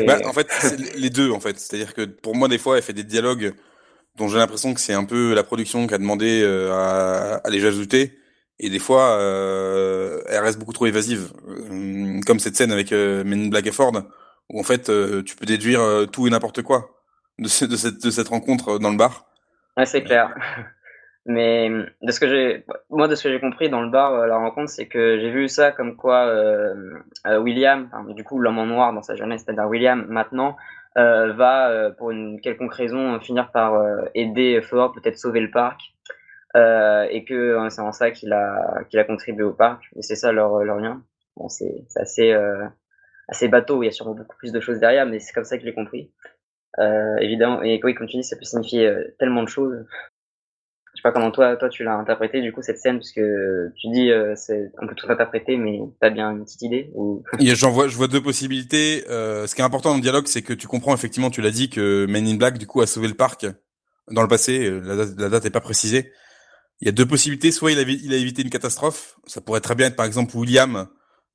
[0.05, 0.47] bah, en fait,
[0.95, 1.57] les deux, en fait.
[1.57, 3.53] C'est-à-dire que pour moi, des fois, elle fait des dialogues
[4.15, 7.49] dont j'ai l'impression que c'est un peu la production qui a demandé euh, à, à
[7.49, 8.19] les ajouter.
[8.59, 11.33] Et des fois, euh, elle reste beaucoup trop évasive.
[11.47, 13.91] Euh, comme cette scène avec euh, Men in Black et Ford,
[14.59, 16.89] en fait, euh, tu peux déduire tout et n'importe quoi
[17.39, 19.25] de, cette, rencontre dans le bar.
[19.77, 20.33] Ouais, c'est clair.
[21.25, 24.35] Mais de ce que j'ai, moi, de ce que j'ai compris dans le bar, la
[24.35, 26.73] rencontre, c'est que j'ai vu ça comme quoi euh,
[27.39, 30.57] William, du coup, l'homme en noir dans sa jeunesse, c'est-à-dire William, maintenant,
[30.97, 35.49] euh, va, euh, pour une quelconque raison, finir par euh, aider Ford, peut-être sauver le
[35.49, 35.81] parc.
[36.55, 39.83] et que c'est en ça qu'il a, qu'il a contribué au parc.
[39.95, 41.01] Et c'est ça leur, leur lien.
[41.35, 42.35] Bon, c'est assez,
[43.33, 43.83] assez bateau.
[43.83, 45.71] Il y a sûrement beaucoup plus de choses derrière, mais c'est comme ça que je
[45.71, 46.11] compris.
[47.19, 47.61] évidemment.
[47.63, 49.85] Et oui, comme tu dis, ça peut signifier tellement de choses
[50.93, 53.71] je sais pas comment toi, toi tu l'as interprété du coup cette scène parce que
[53.75, 54.35] tu dis euh,
[54.79, 57.23] on peut tout interpréter mais t'as bien une petite idée ou?
[57.39, 59.03] J'en vois, je vois deux possibilités.
[59.09, 61.51] Euh, ce qui est important dans le dialogue, c'est que tu comprends effectivement, tu l'as
[61.51, 63.47] dit que Men in Black du coup a sauvé le parc
[64.11, 64.67] dans le passé.
[64.67, 66.11] Euh, la date, la date est pas précisée.
[66.79, 67.51] Il y a deux possibilités.
[67.51, 69.17] Soit il a évité une catastrophe.
[69.25, 70.87] Ça pourrait très bien être par exemple William.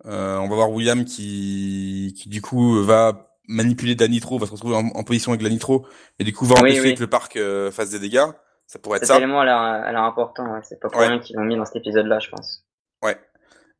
[0.06, 4.46] Euh, on va voir William qui, qui du coup va manipuler de la nitro, va
[4.46, 5.87] se retrouver en, position avec la nitro
[6.18, 8.26] et du coup va empêcher que le parc euh, fasse des dégâts.
[8.66, 9.44] Ça pourrait être Cet élément a
[9.90, 10.44] l'air important.
[10.62, 12.66] C'est pas pour rien qu'ils l'ont mis dans cet épisode-là, je pense.
[13.02, 13.16] Ouais.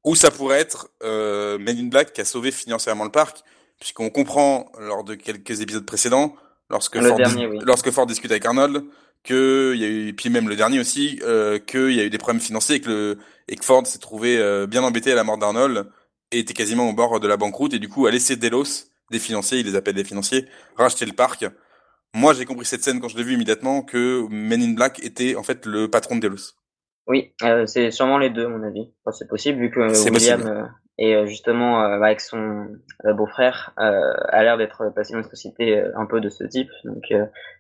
[0.05, 3.43] Ou ça pourrait être euh, Men in Black qui a sauvé financièrement le parc,
[3.79, 6.35] puisqu'on comprend lors de quelques épisodes précédents,
[6.71, 7.19] lorsque Ford,
[7.67, 8.85] lorsque Ford discute avec Arnold,
[9.25, 12.11] que il y a eu, puis même le dernier aussi, euh, qu'il y a eu
[12.11, 15.15] des problèmes financiers et que, le, et que Ford s'est trouvé euh, bien embêté à
[15.15, 15.87] la mort d'Arnold
[16.33, 19.19] et était quasiment au bord de la banqueroute et du coup a laissé Delos, des
[19.19, 21.45] financiers, il les appelle des financiers, racheter le parc
[22.15, 25.37] moi, j'ai compris cette scène quand je l'ai vue immédiatement que Men in Black était
[25.37, 26.55] en fait le patron de Delos.
[27.07, 28.91] Oui, euh, c'est sûrement les deux, à mon avis.
[29.05, 30.65] Enfin, c'est possible vu que William euh,
[30.99, 32.67] est euh, justement euh, avec son
[33.05, 36.71] beau-frère a l'air d'être passé dans une société un peu de ce type.
[36.85, 37.05] Donc,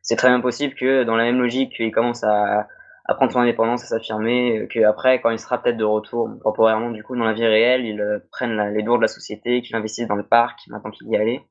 [0.03, 2.67] c'est très bien possible que dans la même logique, il commence à,
[3.09, 7.03] à prendre son indépendance, à s'affirmer, qu'après, quand il sera peut-être de retour temporairement du
[7.03, 10.14] coup dans la vie réelle, il prenne les lourds de la société, qu'il investisse dans
[10.14, 11.42] le parc maintenant qu'il y allait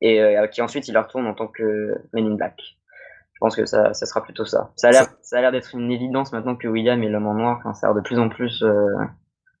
[0.00, 2.60] et euh, qui ensuite il retourne en tant que Men in Black.
[3.32, 4.72] Je pense que ça, ça sera plutôt ça.
[4.76, 7.34] Ça a l'air, ça a l'air d'être une évidence maintenant que William est l'homme en
[7.34, 7.58] noir.
[7.58, 8.94] Enfin, ça a l'air de plus en plus euh,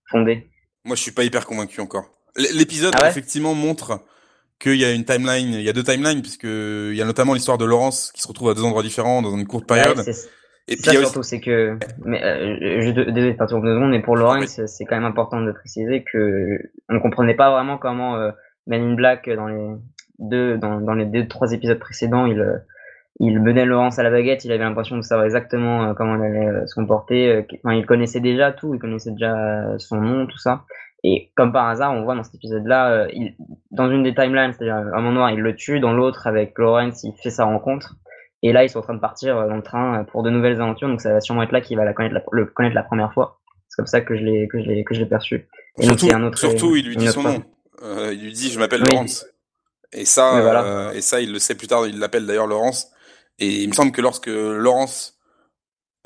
[0.08, 0.48] fondé.
[0.84, 2.04] Moi, je suis pas hyper convaincu encore.
[2.36, 4.00] L'épisode ah effectivement montre
[4.58, 7.34] qu'il y a une timeline, il y a deux timelines puisque il y a notamment
[7.34, 10.04] l'histoire de Laurence qui se retrouve à deux endroits différents dans une courte période.
[10.68, 14.02] Et puis ça, surtout, c'est que, mais euh, je, désolé de partir deux secondes, mais
[14.02, 18.30] pour Laurence, c'est quand même important de préciser que on comprenait pas vraiment comment euh,
[18.66, 19.76] Men in Black dans les
[20.18, 22.58] deux, dans, dans les deux, trois épisodes précédents, il, euh,
[23.20, 26.36] il menait Laurence à la baguette, il avait l'impression de savoir exactement euh, comment elle
[26.36, 27.46] allait euh, se comporter.
[27.64, 30.64] Enfin, il connaissait déjà tout, il connaissait déjà son nom, tout ça.
[31.04, 33.06] Et comme par hasard, on voit dans cet épisode-là,
[33.70, 37.04] dans une des timelines, c'est-à-dire un moment noir, il le tue, dans l'autre, avec Laurence,
[37.04, 37.94] il fait sa rencontre.
[38.42, 40.88] Et là, ils sont en train de partir dans le train pour de nouvelles aventures,
[40.88, 43.12] donc ça va sûrement être là qu'il va la connaître la, le connaître la première
[43.12, 43.40] fois.
[43.68, 45.48] C'est comme ça que je l'ai que je l'ai que je l'ai perçu.
[45.78, 47.42] Et surtout, un autre, surtout, il lui dit son nom.
[47.82, 49.26] Euh, il lui dit, je m'appelle Laurence.
[49.92, 51.86] Et ça, euh, et ça, il le sait plus tard.
[51.86, 52.90] Il l'appelle d'ailleurs Laurence.
[53.38, 55.18] Et il me semble que lorsque Laurence,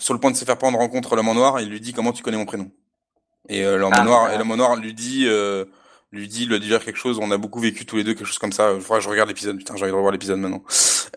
[0.00, 2.12] sur le point de se faire prendre rencontre l'homme en noir, il lui dit comment
[2.12, 2.70] tu connais mon prénom?
[3.48, 5.64] Et euh, l'homme ah, noir, et l'homme noir lui dit, euh,
[6.12, 7.18] lui dit, lui a dire quelque chose.
[7.20, 8.72] On a beaucoup vécu tous les deux quelque chose comme ça.
[8.74, 9.58] Il faudra que je regarde l'épisode.
[9.58, 10.64] Putain, j'ai envie de revoir l'épisode maintenant.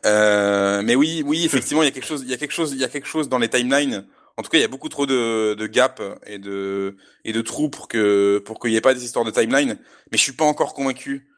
[0.06, 2.73] Euh, mais oui, oui, effectivement, il y a quelque chose, il y a quelque chose,
[2.73, 4.06] il y a quelque chose dans les timelines.
[4.38, 7.41] En tout cas, il y a beaucoup trop de, de gaps et de et de
[7.41, 9.77] trous pour que pour qu'il n'y ait pas des histoires de timeline.
[10.12, 11.29] Mais je suis pas encore convaincu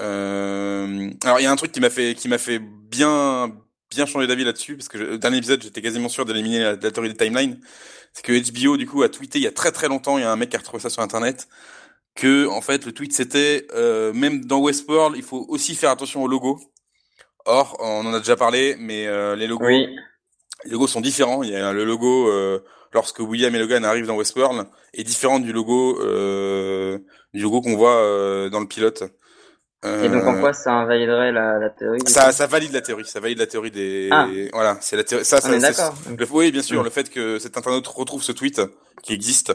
[0.00, 3.52] euh, alors il y a un truc qui m'a fait qui m'a fait bien
[3.90, 6.90] bien changer d'avis là-dessus parce que le dernier épisode j'étais quasiment sûr d'éliminer la, la,
[6.90, 7.60] théorie des timelines.
[8.12, 10.24] C'est que HBO du coup a tweeté il y a très très longtemps, il y
[10.24, 11.48] a un mec qui a retrouvé ça sur internet
[12.14, 16.22] que en fait le tweet c'était euh, même dans Westworld il faut aussi faire attention
[16.22, 16.60] au logo.
[17.44, 21.42] Or on en a déjà parlé mais euh, les logos les logos sont différents.
[21.42, 22.60] Il y a le logo euh,
[22.92, 26.98] lorsque William et Logan arrivent dans Westworld est différent du logo euh,
[27.34, 29.04] du logo qu'on voit dans le pilote.
[29.84, 33.20] Et donc en quoi ça invaliderait la, la théorie Ça, ça valide la théorie, ça
[33.20, 34.08] valide la théorie des.
[34.10, 34.26] Ah.
[34.54, 35.26] Voilà, c'est la théorie.
[35.26, 35.94] Ça, On est d'accord.
[36.30, 38.62] Oui, bien sûr, le fait que cet internaute retrouve ce tweet
[39.02, 39.52] qui existe,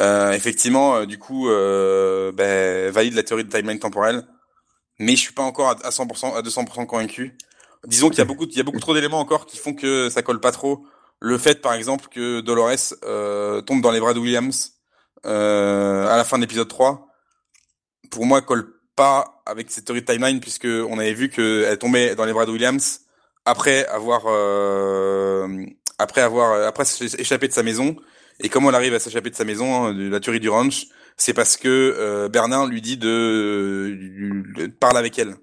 [0.00, 4.24] euh, effectivement, euh, du coup, euh, ben, valide la théorie de timeline temporelle.
[4.98, 7.36] Mais je suis pas encore à 100%, à 200% convaincu.
[7.86, 10.08] Disons qu'il y a beaucoup, il y a beaucoup trop d'éléments encore qui font que
[10.08, 10.86] ça colle pas trop.
[11.20, 14.74] Le fait, par exemple, que Dolores euh, tombe dans les bras de Williams
[15.26, 17.08] euh, à la fin de l'épisode 3,
[18.10, 22.14] pour moi, colle pas avec cette théorie de timeline puisque on avait vu qu'elle tombait
[22.14, 23.00] dans les bras de Williams
[23.44, 25.66] après avoir euh,
[25.98, 26.84] après avoir après
[27.18, 27.96] échappé de sa maison
[28.40, 30.86] et comment elle arrive à s'échapper de sa maison hein, de la tuerie du ranch
[31.16, 33.96] c'est parce que euh, Bernard lui dit de,
[34.56, 35.34] de, parler avec elle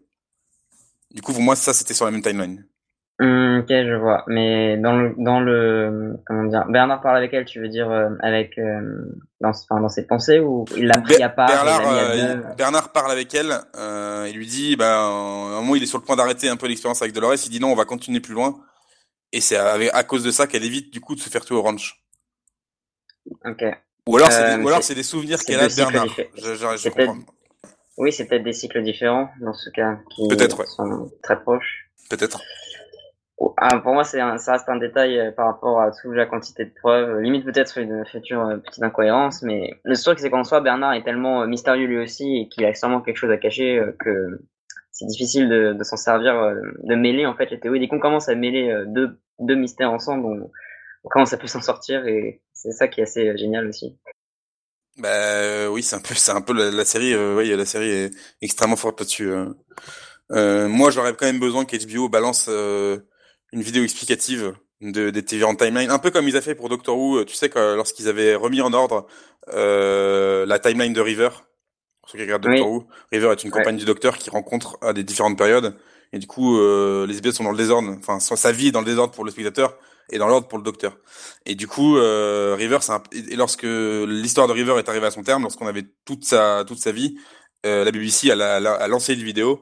[1.12, 2.66] du coup pour moi ça c'était sur la même timeline
[3.22, 4.24] Mmh, ok, je vois.
[4.26, 8.10] Mais dans le, dans le, comment dire, Bernard parle avec elle, tu veux dire euh,
[8.20, 8.82] avec euh,
[9.40, 13.12] dans, enfin, dans ses pensées ou il l'a pris à part Bernard, euh, Bernard parle
[13.12, 13.54] avec elle.
[14.28, 17.04] il lui dit, à un moment il est sur le point d'arrêter un peu l'expérience
[17.04, 17.36] avec Dolores.
[17.46, 18.56] Il dit non, on va continuer plus loin.
[19.32, 21.62] Et c'est à, cause de ça qu'elle évite du coup de se faire tuer au
[21.62, 22.04] ranch.
[23.46, 23.64] Ok.
[24.08, 26.08] Ou alors c'est des, c'est des souvenirs qu'elle a de Bernard.
[26.36, 27.18] Je, je, comprends.
[27.98, 30.28] Oui, c'est peut-être des cycles différents dans ce cas qui
[30.68, 31.90] sont très proches.
[32.10, 32.42] Peut-être.
[33.58, 36.66] Ah, pour moi, c'est ça reste un détail euh, par rapport à toute la quantité
[36.66, 37.20] de preuves.
[37.22, 41.04] Limite peut-être une future euh, petite incohérence, mais le truc c'est qu'en soi, Bernard est
[41.04, 44.42] tellement euh, mystérieux lui aussi et qu'il a extrêmement quelque chose à cacher que
[44.92, 46.34] c'est difficile de, de s'en servir,
[46.84, 47.80] de mêler en fait les théories.
[47.80, 50.52] Dès qu'on commence à mêler deux, deux mystères ensemble, on,
[51.04, 53.98] on commence à plus s'en sortir et c'est ça qui est assez génial aussi.
[54.98, 57.16] Bah oui, c'est un peu, c'est un peu la, série.
[57.16, 59.32] oui, la série est extrêmement forte là-dessus.
[60.32, 65.92] Euh, moi, j'aurais quand même besoin qu'HBO balance une vidéo explicative de, des différentes timelines,
[65.92, 68.36] un peu comme ils avaient fait pour Doctor Who, euh, tu sais, que lorsqu'ils avaient
[68.36, 69.08] remis en ordre
[69.54, 71.30] euh, la timeline de River.
[72.02, 74.94] Pour ceux qui regardent Doctor Who, River est une compagne du Docteur qui rencontre à
[74.94, 75.76] des différentes périodes,
[76.14, 77.96] et du coup, euh, les épisodes sont dans le désordre.
[78.00, 79.78] Enfin, sa vie est dans le désordre pour le spectateur
[80.10, 80.98] et dans l'ordre pour le Docteur.
[81.46, 85.24] Et du coup, euh, River, c'est et lorsque l'histoire de River est arrivée à son
[85.24, 87.18] terme, lorsqu'on avait toute sa toute sa vie,
[87.66, 89.62] euh, la BBC a, lancé une vidéo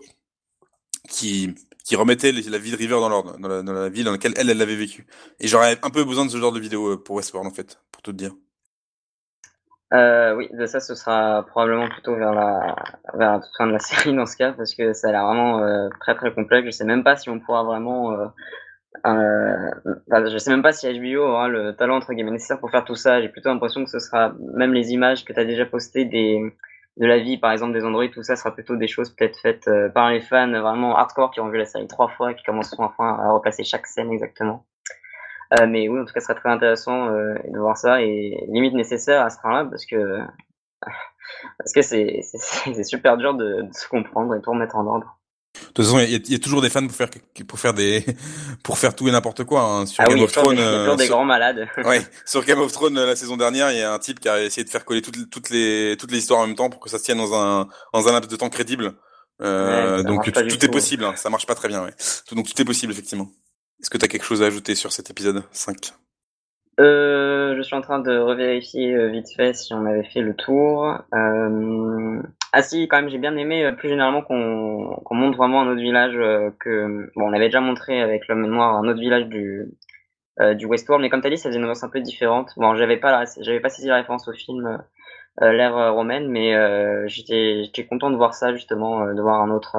[1.10, 4.34] qui qui remettait la vie de River dans l'ordre, dans la, dans vie dans laquelle
[4.38, 5.08] elle, elle l'avait vécu.
[5.40, 7.80] Et j'aurais un peu besoin de ce genre de vidéo euh, pour Westworld, en fait,
[7.92, 8.32] pour tout te dire.
[9.92, 12.76] Oui, ça, ce sera probablement plutôt vers la,
[13.16, 15.90] vers la fin de la série dans ce cas, parce que ça a l'air vraiment
[16.00, 16.68] très très complexe.
[16.68, 18.32] Je sais même pas si on pourra vraiment,
[19.06, 19.72] euh,
[20.14, 22.86] euh, je sais même pas si HBO aura le talent entre guillemets nécessaire pour faire
[22.86, 23.22] tout ça.
[23.22, 26.42] J'ai plutôt l'impression que ce sera même les images que tu as déjà postées des,
[27.00, 29.68] de la vie, par exemple des androïdes, tout ça sera plutôt des choses peut-être faites
[29.68, 32.84] euh, par les fans vraiment hardcore qui ont vu la série trois fois, qui commenceront
[32.84, 34.66] enfin à replacer chaque scène exactement.
[35.60, 38.46] Euh, mais oui, en tout cas, ce serait très intéressant euh, de voir ça et
[38.50, 40.20] limite nécessaire à ce point-là parce que
[41.58, 45.19] parce que c'est c'est super dur de, de se comprendre et tout remettre en ordre.
[45.54, 47.10] De toute façon, il y, y, a toujours des fans pour faire
[47.48, 48.06] pour faire des
[48.64, 49.62] pour faire tout et n'importe quoi.
[49.62, 49.86] Hein.
[49.86, 51.68] Sur ah Game of Thrones, euh, des grands malades.
[51.86, 54.42] ouais, sur Game of Thrones la saison dernière, il y a un type qui a
[54.44, 56.90] essayé de faire coller toutes, toutes les toutes les histoires en même temps pour que
[56.90, 58.94] ça se tienne dans un dans un laps de temps crédible.
[59.42, 61.04] Euh, donc tout, tout est possible.
[61.04, 61.14] Hein.
[61.16, 61.84] Ça marche pas très bien.
[61.84, 61.94] Ouais.
[62.32, 63.30] donc tout est possible effectivement.
[63.82, 65.94] Est-ce que tu as quelque chose à ajouter sur cet épisode 5
[66.80, 70.34] euh, je suis en train de revérifier euh, vite fait si on avait fait le
[70.34, 70.98] tour.
[71.14, 72.22] Euh...
[72.52, 75.82] Ah si, quand même, j'ai bien aimé euh, plus généralement qu'on montre vraiment un autre
[75.82, 79.66] village euh, que bon, on avait déjà montré avec l'homme noir un autre village du
[80.40, 82.52] euh, du Westworld, mais comme t'as dit, ça faisait une ambiance un peu différente.
[82.58, 84.82] Bon, j'avais pas j'avais pas saisi la référence au film
[85.42, 86.54] l'ère romaine, mais
[87.08, 89.78] j'étais j'étais content de voir ça justement, de voir un autre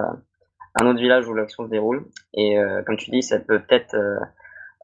[0.76, 2.06] un autre village où l'action se déroule.
[2.34, 2.56] Et
[2.86, 3.96] comme tu dis, ça peut peut-être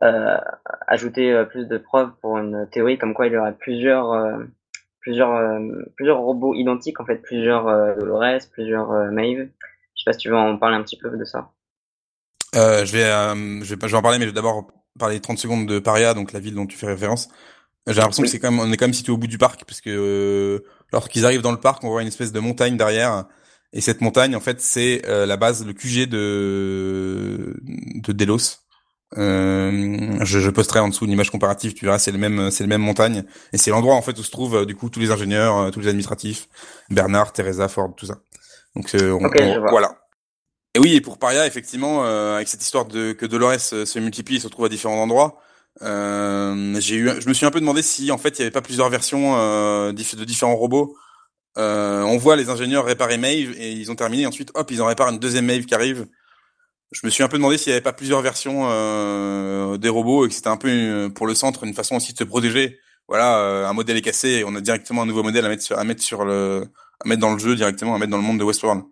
[0.03, 0.39] euh,
[0.87, 4.13] ajouter euh, plus de preuves pour une théorie comme quoi il y aurait plusieurs
[5.07, 5.65] euh, plusieurs
[5.97, 7.65] plusieurs robots identiques en fait plusieurs
[7.97, 9.49] Dolores plusieurs Maeve.
[9.95, 11.51] Je sais pas si tu veux en parler un petit peu de ça.
[12.55, 13.05] Euh, je vais
[13.65, 14.67] je vais je vais en parler mais je vais d'abord
[14.99, 17.29] parler 30 secondes de Paria donc la ville dont tu fais référence.
[17.87, 19.65] J'ai l'impression que c'est quand même on est quand même situé au bout du parc
[19.65, 23.25] parce que lorsqu'ils arrivent dans le parc on voit une espèce de montagne derrière.
[23.73, 28.66] Et cette montagne en fait c'est la base le QG de de Delos
[29.19, 32.65] euh, je, je, posterai en dessous une image comparative, tu verras, c'est le même, c'est
[32.65, 35.01] le même montagne, et c'est l'endroit en fait où se trouvent euh, du coup tous
[35.01, 36.49] les ingénieurs, euh, tous les administratifs,
[36.91, 38.19] Bernard, Teresa, Ford, tout ça.
[38.75, 38.95] Donc
[39.71, 39.99] voilà.
[40.75, 44.41] Et oui, et pour Paria, effectivement, avec cette histoire de que Dolores se multiplie et
[44.41, 45.41] se retrouve à différents endroits,
[45.81, 48.61] j'ai eu, je me suis un peu demandé si en fait il y avait pas
[48.61, 49.33] plusieurs versions
[49.95, 50.95] de différents robots.
[51.57, 54.27] on voit les ingénieurs réparer Maeve et ils ont terminé.
[54.27, 56.07] Ensuite, hop, ils en réparent une deuxième Maeve qui arrive
[56.93, 60.25] je me suis un peu demandé s'il n'y avait pas plusieurs versions euh, des robots
[60.25, 62.79] et que c'était un peu euh, pour le centre une façon aussi de se protéger.
[63.09, 65.63] Voilà, euh, un modèle est cassé et on a directement un nouveau modèle à mettre
[65.63, 66.67] sur, à mettre sur le,
[67.05, 68.85] à mettre dans le jeu directement, à mettre dans le monde de Westworld.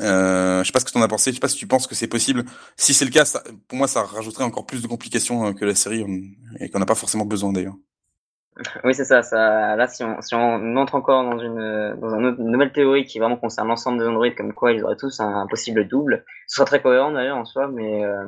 [0.00, 1.30] Euh, je sais pas ce que tu en as pensé.
[1.30, 2.44] Je sais pas si tu penses que c'est possible.
[2.76, 5.74] Si c'est le cas, ça, pour moi, ça rajouterait encore plus de complications que la
[5.74, 6.04] série
[6.60, 7.76] et qu'on n'a pas forcément besoin d'ailleurs.
[8.84, 9.76] Oui, c'est ça, ça.
[9.76, 13.36] Là, si on, si on entre encore dans une, dans une, nouvelle théorie qui vraiment
[13.36, 16.80] concerne l'ensemble des androïdes, comme quoi ils auraient tous un, possible double, ce serait très
[16.80, 18.26] cohérent d'ailleurs en soi, mais, euh,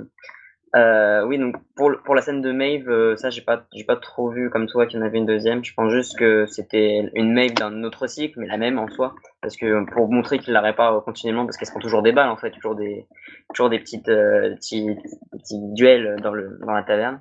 [0.77, 3.97] Euh, oui, donc pour, pour la scène de Maeve, euh, ça j'ai pas j'ai pas
[3.97, 5.65] trop vu comme toi qu'il y en avait une deuxième.
[5.65, 9.15] Je pense juste que c'était une Maeve d'un autre cycle, mais la même en soi,
[9.41, 12.29] parce que pour montrer qu'il la répare continuellement, parce qu'elle se prend toujours des balles
[12.29, 13.07] en fait, toujours des
[13.55, 14.95] toujours des petites euh, petits,
[15.33, 17.21] petits duels dans le dans la taverne.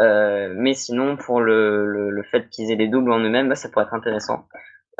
[0.00, 3.54] Euh, mais sinon, pour le, le, le fait qu'ils aient des doubles en eux-mêmes, bah,
[3.54, 4.46] ça pourrait être intéressant.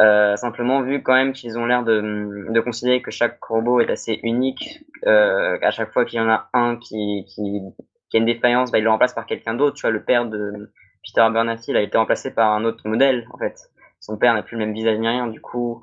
[0.00, 3.90] Euh, simplement, vu quand même qu'ils ont l'air de, de considérer que chaque robot est
[3.90, 7.60] assez unique, euh, à chaque fois qu'il y en a un qui, qui,
[8.10, 9.76] qui a une défaillance, bah, il le remplace par quelqu'un d'autre.
[9.76, 10.72] Tu vois, le père de
[11.04, 13.54] Peter Abernathy, il a été remplacé par un autre modèle, en fait.
[14.00, 15.80] Son père n'a plus le même visage ni rien, du coup,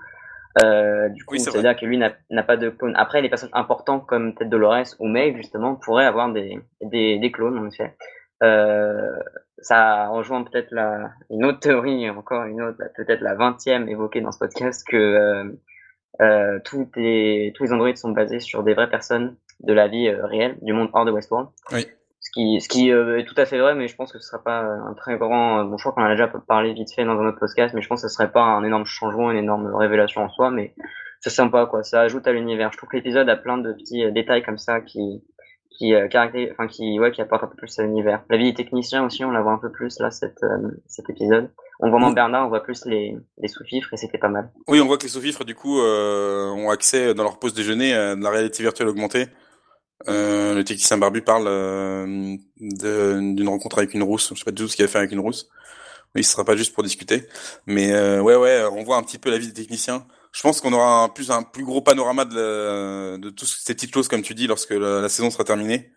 [0.62, 2.94] euh, du coup, Oui, c'est c'est-à-dire que lui n'a pas de clone.
[2.96, 7.32] Après, les personnes importantes comme peut-être Dolores ou Maeve, justement, pourraient avoir des, des, des
[7.32, 7.84] clones, en effet.
[7.86, 14.22] Euh, ça rejoint peut-être la, une autre théorie, encore une autre, peut-être la vingtième évoquée
[14.22, 15.44] dans ce podcast, que euh,
[16.22, 20.08] euh, tous, les, tous les androïdes sont basés sur des vraies personnes de la vie
[20.08, 21.50] euh, réelle, du monde hors de Westworld.
[21.72, 21.88] Oui.
[22.22, 24.28] Ce qui, ce qui euh, est tout à fait vrai, mais je pense que ce
[24.28, 25.64] sera pas un très grand.
[25.64, 27.82] Bon, je crois qu'on en a déjà parlé vite fait dans un autre podcast, mais
[27.82, 30.76] je pense que ce serait pas un énorme changement, une énorme révélation en soi, mais
[31.22, 31.84] c'est sympa, quoi.
[31.84, 32.72] Ça ajoute à l'univers.
[32.72, 35.24] Je trouve que l'épisode a plein de petits euh, détails comme ça qui,
[35.80, 38.24] qui euh, caractérise, enfin qui, ouais, qui apporte un peu plus à l'univers.
[38.30, 41.10] La vie des techniciens aussi, on la voit un peu plus là, cette, euh, cet
[41.10, 41.50] épisode.
[41.80, 42.12] On voit moins.
[42.12, 44.52] Bernard, on voit plus les, les sous-fifres et c'était pas mal.
[44.68, 47.94] Oui, on voit que les sous-fifres, du coup, euh, ont accès dans leur pause déjeuner
[47.94, 49.28] à de la réalité virtuelle augmentée.
[50.10, 51.46] Euh, le technicien barbu parle
[52.58, 54.34] d'une rencontre avec une rousse.
[54.34, 55.50] Je sais pas du tout ce qu'il a fait avec une rousse.
[56.16, 57.24] Oui, ce sera pas juste pour discuter.
[57.68, 60.06] Mais ouais, ouais, on voit un petit peu la vie des techniciens.
[60.32, 63.74] Je pense qu'on aura un plus un plus gros panorama de, la- de toutes ces
[63.74, 65.92] petites choses, comme tu dis, lorsque la, la saison sera terminée.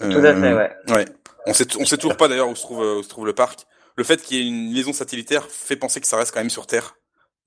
[0.00, 0.70] Tout à fait, ouais.
[0.90, 1.04] Ouais.
[1.46, 3.66] On sait, on sait toujours pas d'ailleurs où se trouve où se trouve le parc.
[3.96, 6.50] Le fait qu'il y ait une liaison satellitaire fait penser que ça reste quand même
[6.50, 6.96] sur Terre,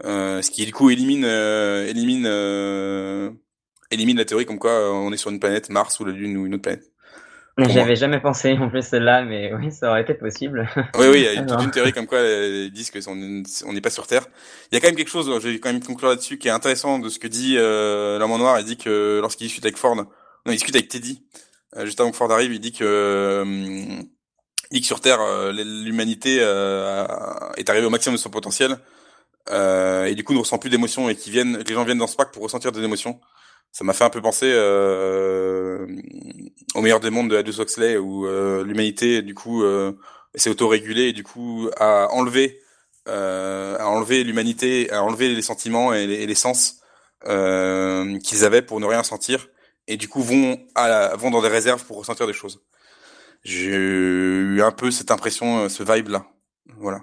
[0.06, 3.32] euh, ce qui du coup élimine euh, élimine euh,
[3.92, 6.38] élimine la théorie comme quoi euh, on est sur une planète Mars ou la Lune
[6.38, 6.92] ou une autre planète.
[7.58, 10.70] J'avais jamais pensé en plus celle-là, mais oui, ça aurait été possible.
[10.98, 13.74] Oui, oui, il y a toute une théorie comme quoi euh, ils disent qu'on on
[13.74, 14.28] n'est pas sur Terre.
[14.72, 16.52] Il y a quand même quelque chose, je vais quand même conclure là-dessus, qui est
[16.52, 18.60] intéressant de ce que dit euh, l'homme en noir.
[18.60, 20.06] Il dit que lorsqu'il discute avec Ford, non,
[20.46, 21.24] il discute avec Teddy,
[21.76, 24.04] euh, juste avant que Ford arrive, il dit que euh,
[24.72, 27.06] il dit que sur Terre, euh, l'humanité euh,
[27.56, 28.78] est arrivée au maximum de son potentiel,
[29.50, 32.08] euh, et du coup ne ressent plus d'émotions et qui viennent, les gens viennent dans
[32.08, 33.20] ce parc pour ressentir des émotions.
[33.72, 35.86] Ça m'a fait un peu penser euh,
[36.74, 39.94] au meilleur des mondes de Aldous Huxley où euh, l'humanité du coup euh,
[40.34, 42.60] s'est autorégulée et du coup a enlevé
[43.06, 46.82] a enlevé l'humanité, a enlevé les sentiments et les, sens
[47.24, 49.48] qu'ils avaient pour ne rien sentir
[49.88, 52.62] et du coup vont à vont dans des réserves pour ressentir des choses.
[53.44, 56.26] J'ai eu un peu cette impression, ce vibe là.
[56.78, 57.02] Voilà.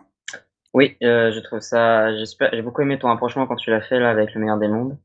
[0.74, 2.14] Oui, je trouve ça.
[2.16, 4.98] J'ai beaucoup aimé ton rapprochement quand tu l'as fait là avec le meilleur des mondes,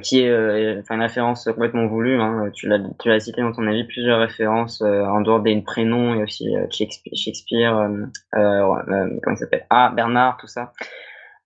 [0.00, 2.20] qui est, euh, enfin, une référence complètement voulue.
[2.20, 2.50] Hein.
[2.52, 6.14] Tu l'as, tu l'as cité dans ton avis plusieurs références euh, en dehors des prénoms
[6.14, 7.88] et aussi euh, Shakespeare, euh,
[8.36, 9.66] euh, euh, comment s'appelle?
[9.70, 10.72] Ah, Bernard, tout ça.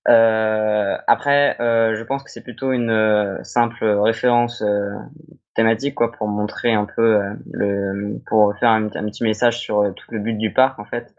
[0.09, 4.91] Euh, après, euh, je pense que c'est plutôt une euh, simple référence euh,
[5.55, 9.93] thématique quoi pour montrer un peu euh, le, pour faire un, petit message sur euh,
[9.93, 11.15] tout le but du parc en fait.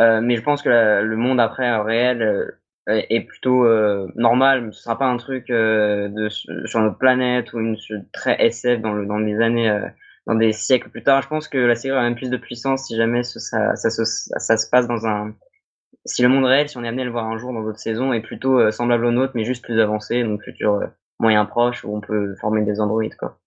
[0.00, 0.68] Euh, mais je pense que
[1.02, 4.72] le monde après euh, réel euh, est est plutôt euh, normal.
[4.72, 7.76] Ce sera pas un truc euh, de, sur notre planète ou une
[8.12, 9.86] très SF dans, le, dans des années, euh,
[10.26, 11.22] dans des siècles plus tard.
[11.22, 14.04] Je pense que la série a même plus de puissance si jamais ça, ça, se-
[14.04, 15.34] ça, ça se passe dans un.
[16.06, 17.80] Si le monde réel, si on est amené à le voir un jour dans d'autres
[17.80, 20.86] saisons, est plutôt euh, semblable au nôtre, mais juste plus avancé, donc futur euh,
[21.20, 23.39] moyen proche où on peut former des androïdes quoi.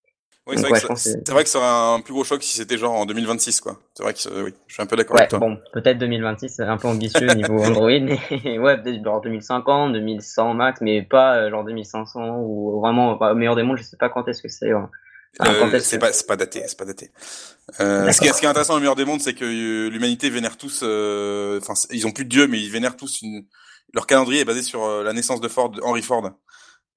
[0.45, 3.05] Oui, c'est vrai, ouais, que ça- aurait un plus gros choc si c'était genre en
[3.05, 3.79] 2026 quoi.
[3.93, 5.39] C'est vrai que oui, je suis un peu d'accord Ouais, avec toi.
[5.39, 8.19] bon, peut-être 2026, c'est un peu ambitieux niveau Android, mais
[8.59, 13.35] ouais, peut-être genre 2050, 2100 max, mais pas euh, genre 2500 ou vraiment bah, au
[13.35, 14.71] meilleur des mondes, je sais pas quand est-ce que c'est.
[14.71, 14.89] hein.
[15.39, 17.11] Enfin, Euh, c'est que- pas c'est pas daté, c'est pas daté.
[17.79, 19.89] Euh, ce, qui est, ce qui est intéressant le meilleur des mondes, c'est que euh,
[19.89, 20.83] l'humanité vénère tous.
[20.83, 23.21] Enfin, ils ont plus de dieu, mais ils vénèrent tous.
[23.21, 23.45] Une...
[23.93, 26.29] Leur calendrier est basé sur la naissance de Ford, Henry Ford.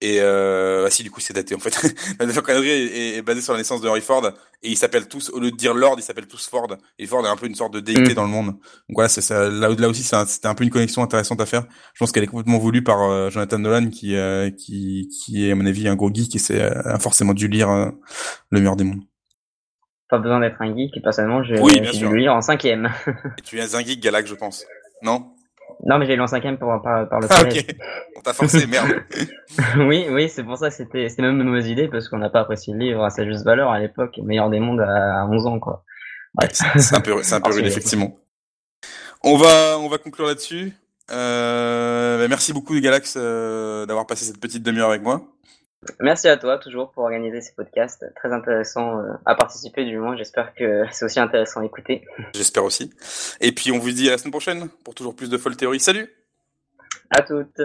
[0.03, 1.75] Et euh, ah si, du coup, c'est daté en fait.
[2.21, 4.27] Leur calendrier est, est basé sur la naissance de Henry Ford,
[4.63, 6.69] et ils s'appellent tous, au lieu de dire Lord, ils s'appellent tous Ford.
[6.99, 8.15] Et Ford est un peu une sorte de déité Mm.
[8.15, 8.47] dans le monde.
[8.49, 8.61] Donc
[8.95, 9.49] voilà, c'est ça.
[9.49, 11.65] Là, là aussi, c'est un- c'était un peu une connexion intéressante à faire.
[11.95, 15.53] Je pense qu'elle est complètement voulue par euh, Jonathan Nolan, qui euh, qui qui est
[15.53, 17.91] à mon avis un gros geek et c'est euh, a forcément dû lire euh,
[18.51, 19.01] le meilleur des mondes.
[20.11, 22.09] Pas besoin d'être un geek, et personnellement, je- Oui, bien j'ai sûr.
[22.11, 22.93] dû le lire en cinquième.
[23.39, 24.65] Et tu es un geek Galax, je pense.
[25.03, 25.33] Non?
[25.85, 27.67] Non, mais j'ai lu en cinquième par, par, par le Ah collège.
[27.69, 27.77] ok.
[28.17, 28.89] On t'a forcé, merde.
[29.79, 32.31] oui, oui, c'est pour ça que c'était, c'était même une mauvaise idée, parce qu'on n'a
[32.31, 35.27] pas apprécié le livre à sa juste valeur à l'époque, meilleur des mondes à, à
[35.27, 35.85] 11 ans, quoi.
[36.35, 36.51] Bref.
[36.77, 38.17] C'est un peu, c'est un peu rude, effectivement.
[39.23, 40.73] On va, on va conclure là-dessus.
[41.11, 45.23] Euh, bah, merci beaucoup Galax euh, d'avoir passé cette petite demi-heure avec moi.
[46.01, 48.05] Merci à toi toujours pour organiser ces podcasts.
[48.17, 50.17] Très intéressant euh, à participer du moins.
[50.17, 52.05] J'espère que c'est aussi intéressant à écouter.
[52.35, 52.93] J'espère aussi.
[53.41, 55.81] Et puis on vous dit à la semaine prochaine pour toujours plus de folle théorie.
[55.81, 56.11] Salut
[57.11, 57.61] À toutes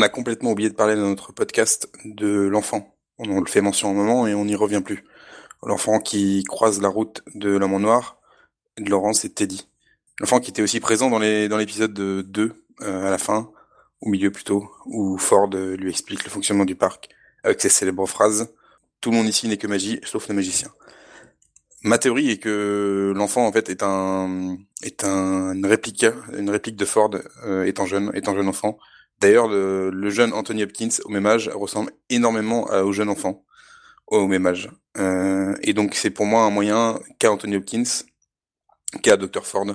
[0.00, 2.96] On a complètement oublié de parler dans notre podcast de l'enfant.
[3.18, 5.04] On le fait mention un moment et on n'y revient plus.
[5.62, 8.18] L'enfant qui croise la route de l'homme en noir,
[8.78, 9.68] de Laurence et Teddy.
[10.18, 13.50] L'enfant qui était aussi présent dans les dans l'épisode 2, euh, à la fin,
[14.00, 17.10] au milieu plutôt, où Ford lui explique le fonctionnement du parc
[17.44, 18.54] avec ses célèbres phrases
[19.02, 20.70] Tout le monde ici n'est que magie, sauf le magicien.
[21.82, 26.76] Ma théorie est que l'enfant en fait est un est un une réplique une réplique
[26.76, 27.10] de Ford
[27.44, 28.78] euh, étant jeune étant jeune enfant
[29.20, 33.44] D'ailleurs, le, jeune Anthony Hopkins, au même âge, ressemble énormément au jeune enfant,
[34.06, 34.70] au même âge.
[34.96, 37.84] Euh, et donc, c'est pour moi un moyen qu'a Anthony Hopkins,
[39.02, 39.44] qu'a Dr.
[39.44, 39.66] Ford,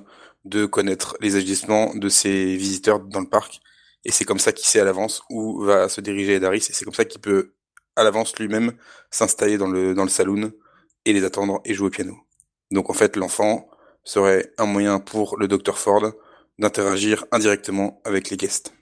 [0.45, 3.59] de connaître les agissements de ses visiteurs dans le parc.
[4.03, 6.57] Et c'est comme ça qu'il sait à l'avance où va se diriger Daris.
[6.57, 7.53] Et c'est comme ça qu'il peut,
[7.95, 8.73] à l'avance lui-même,
[9.09, 10.51] s'installer dans le, dans le saloon
[11.05, 12.17] et les attendre et jouer au piano.
[12.71, 13.67] Donc, en fait, l'enfant
[14.03, 15.77] serait un moyen pour le Dr.
[15.77, 16.11] Ford
[16.59, 18.73] d'interagir indirectement avec les guests.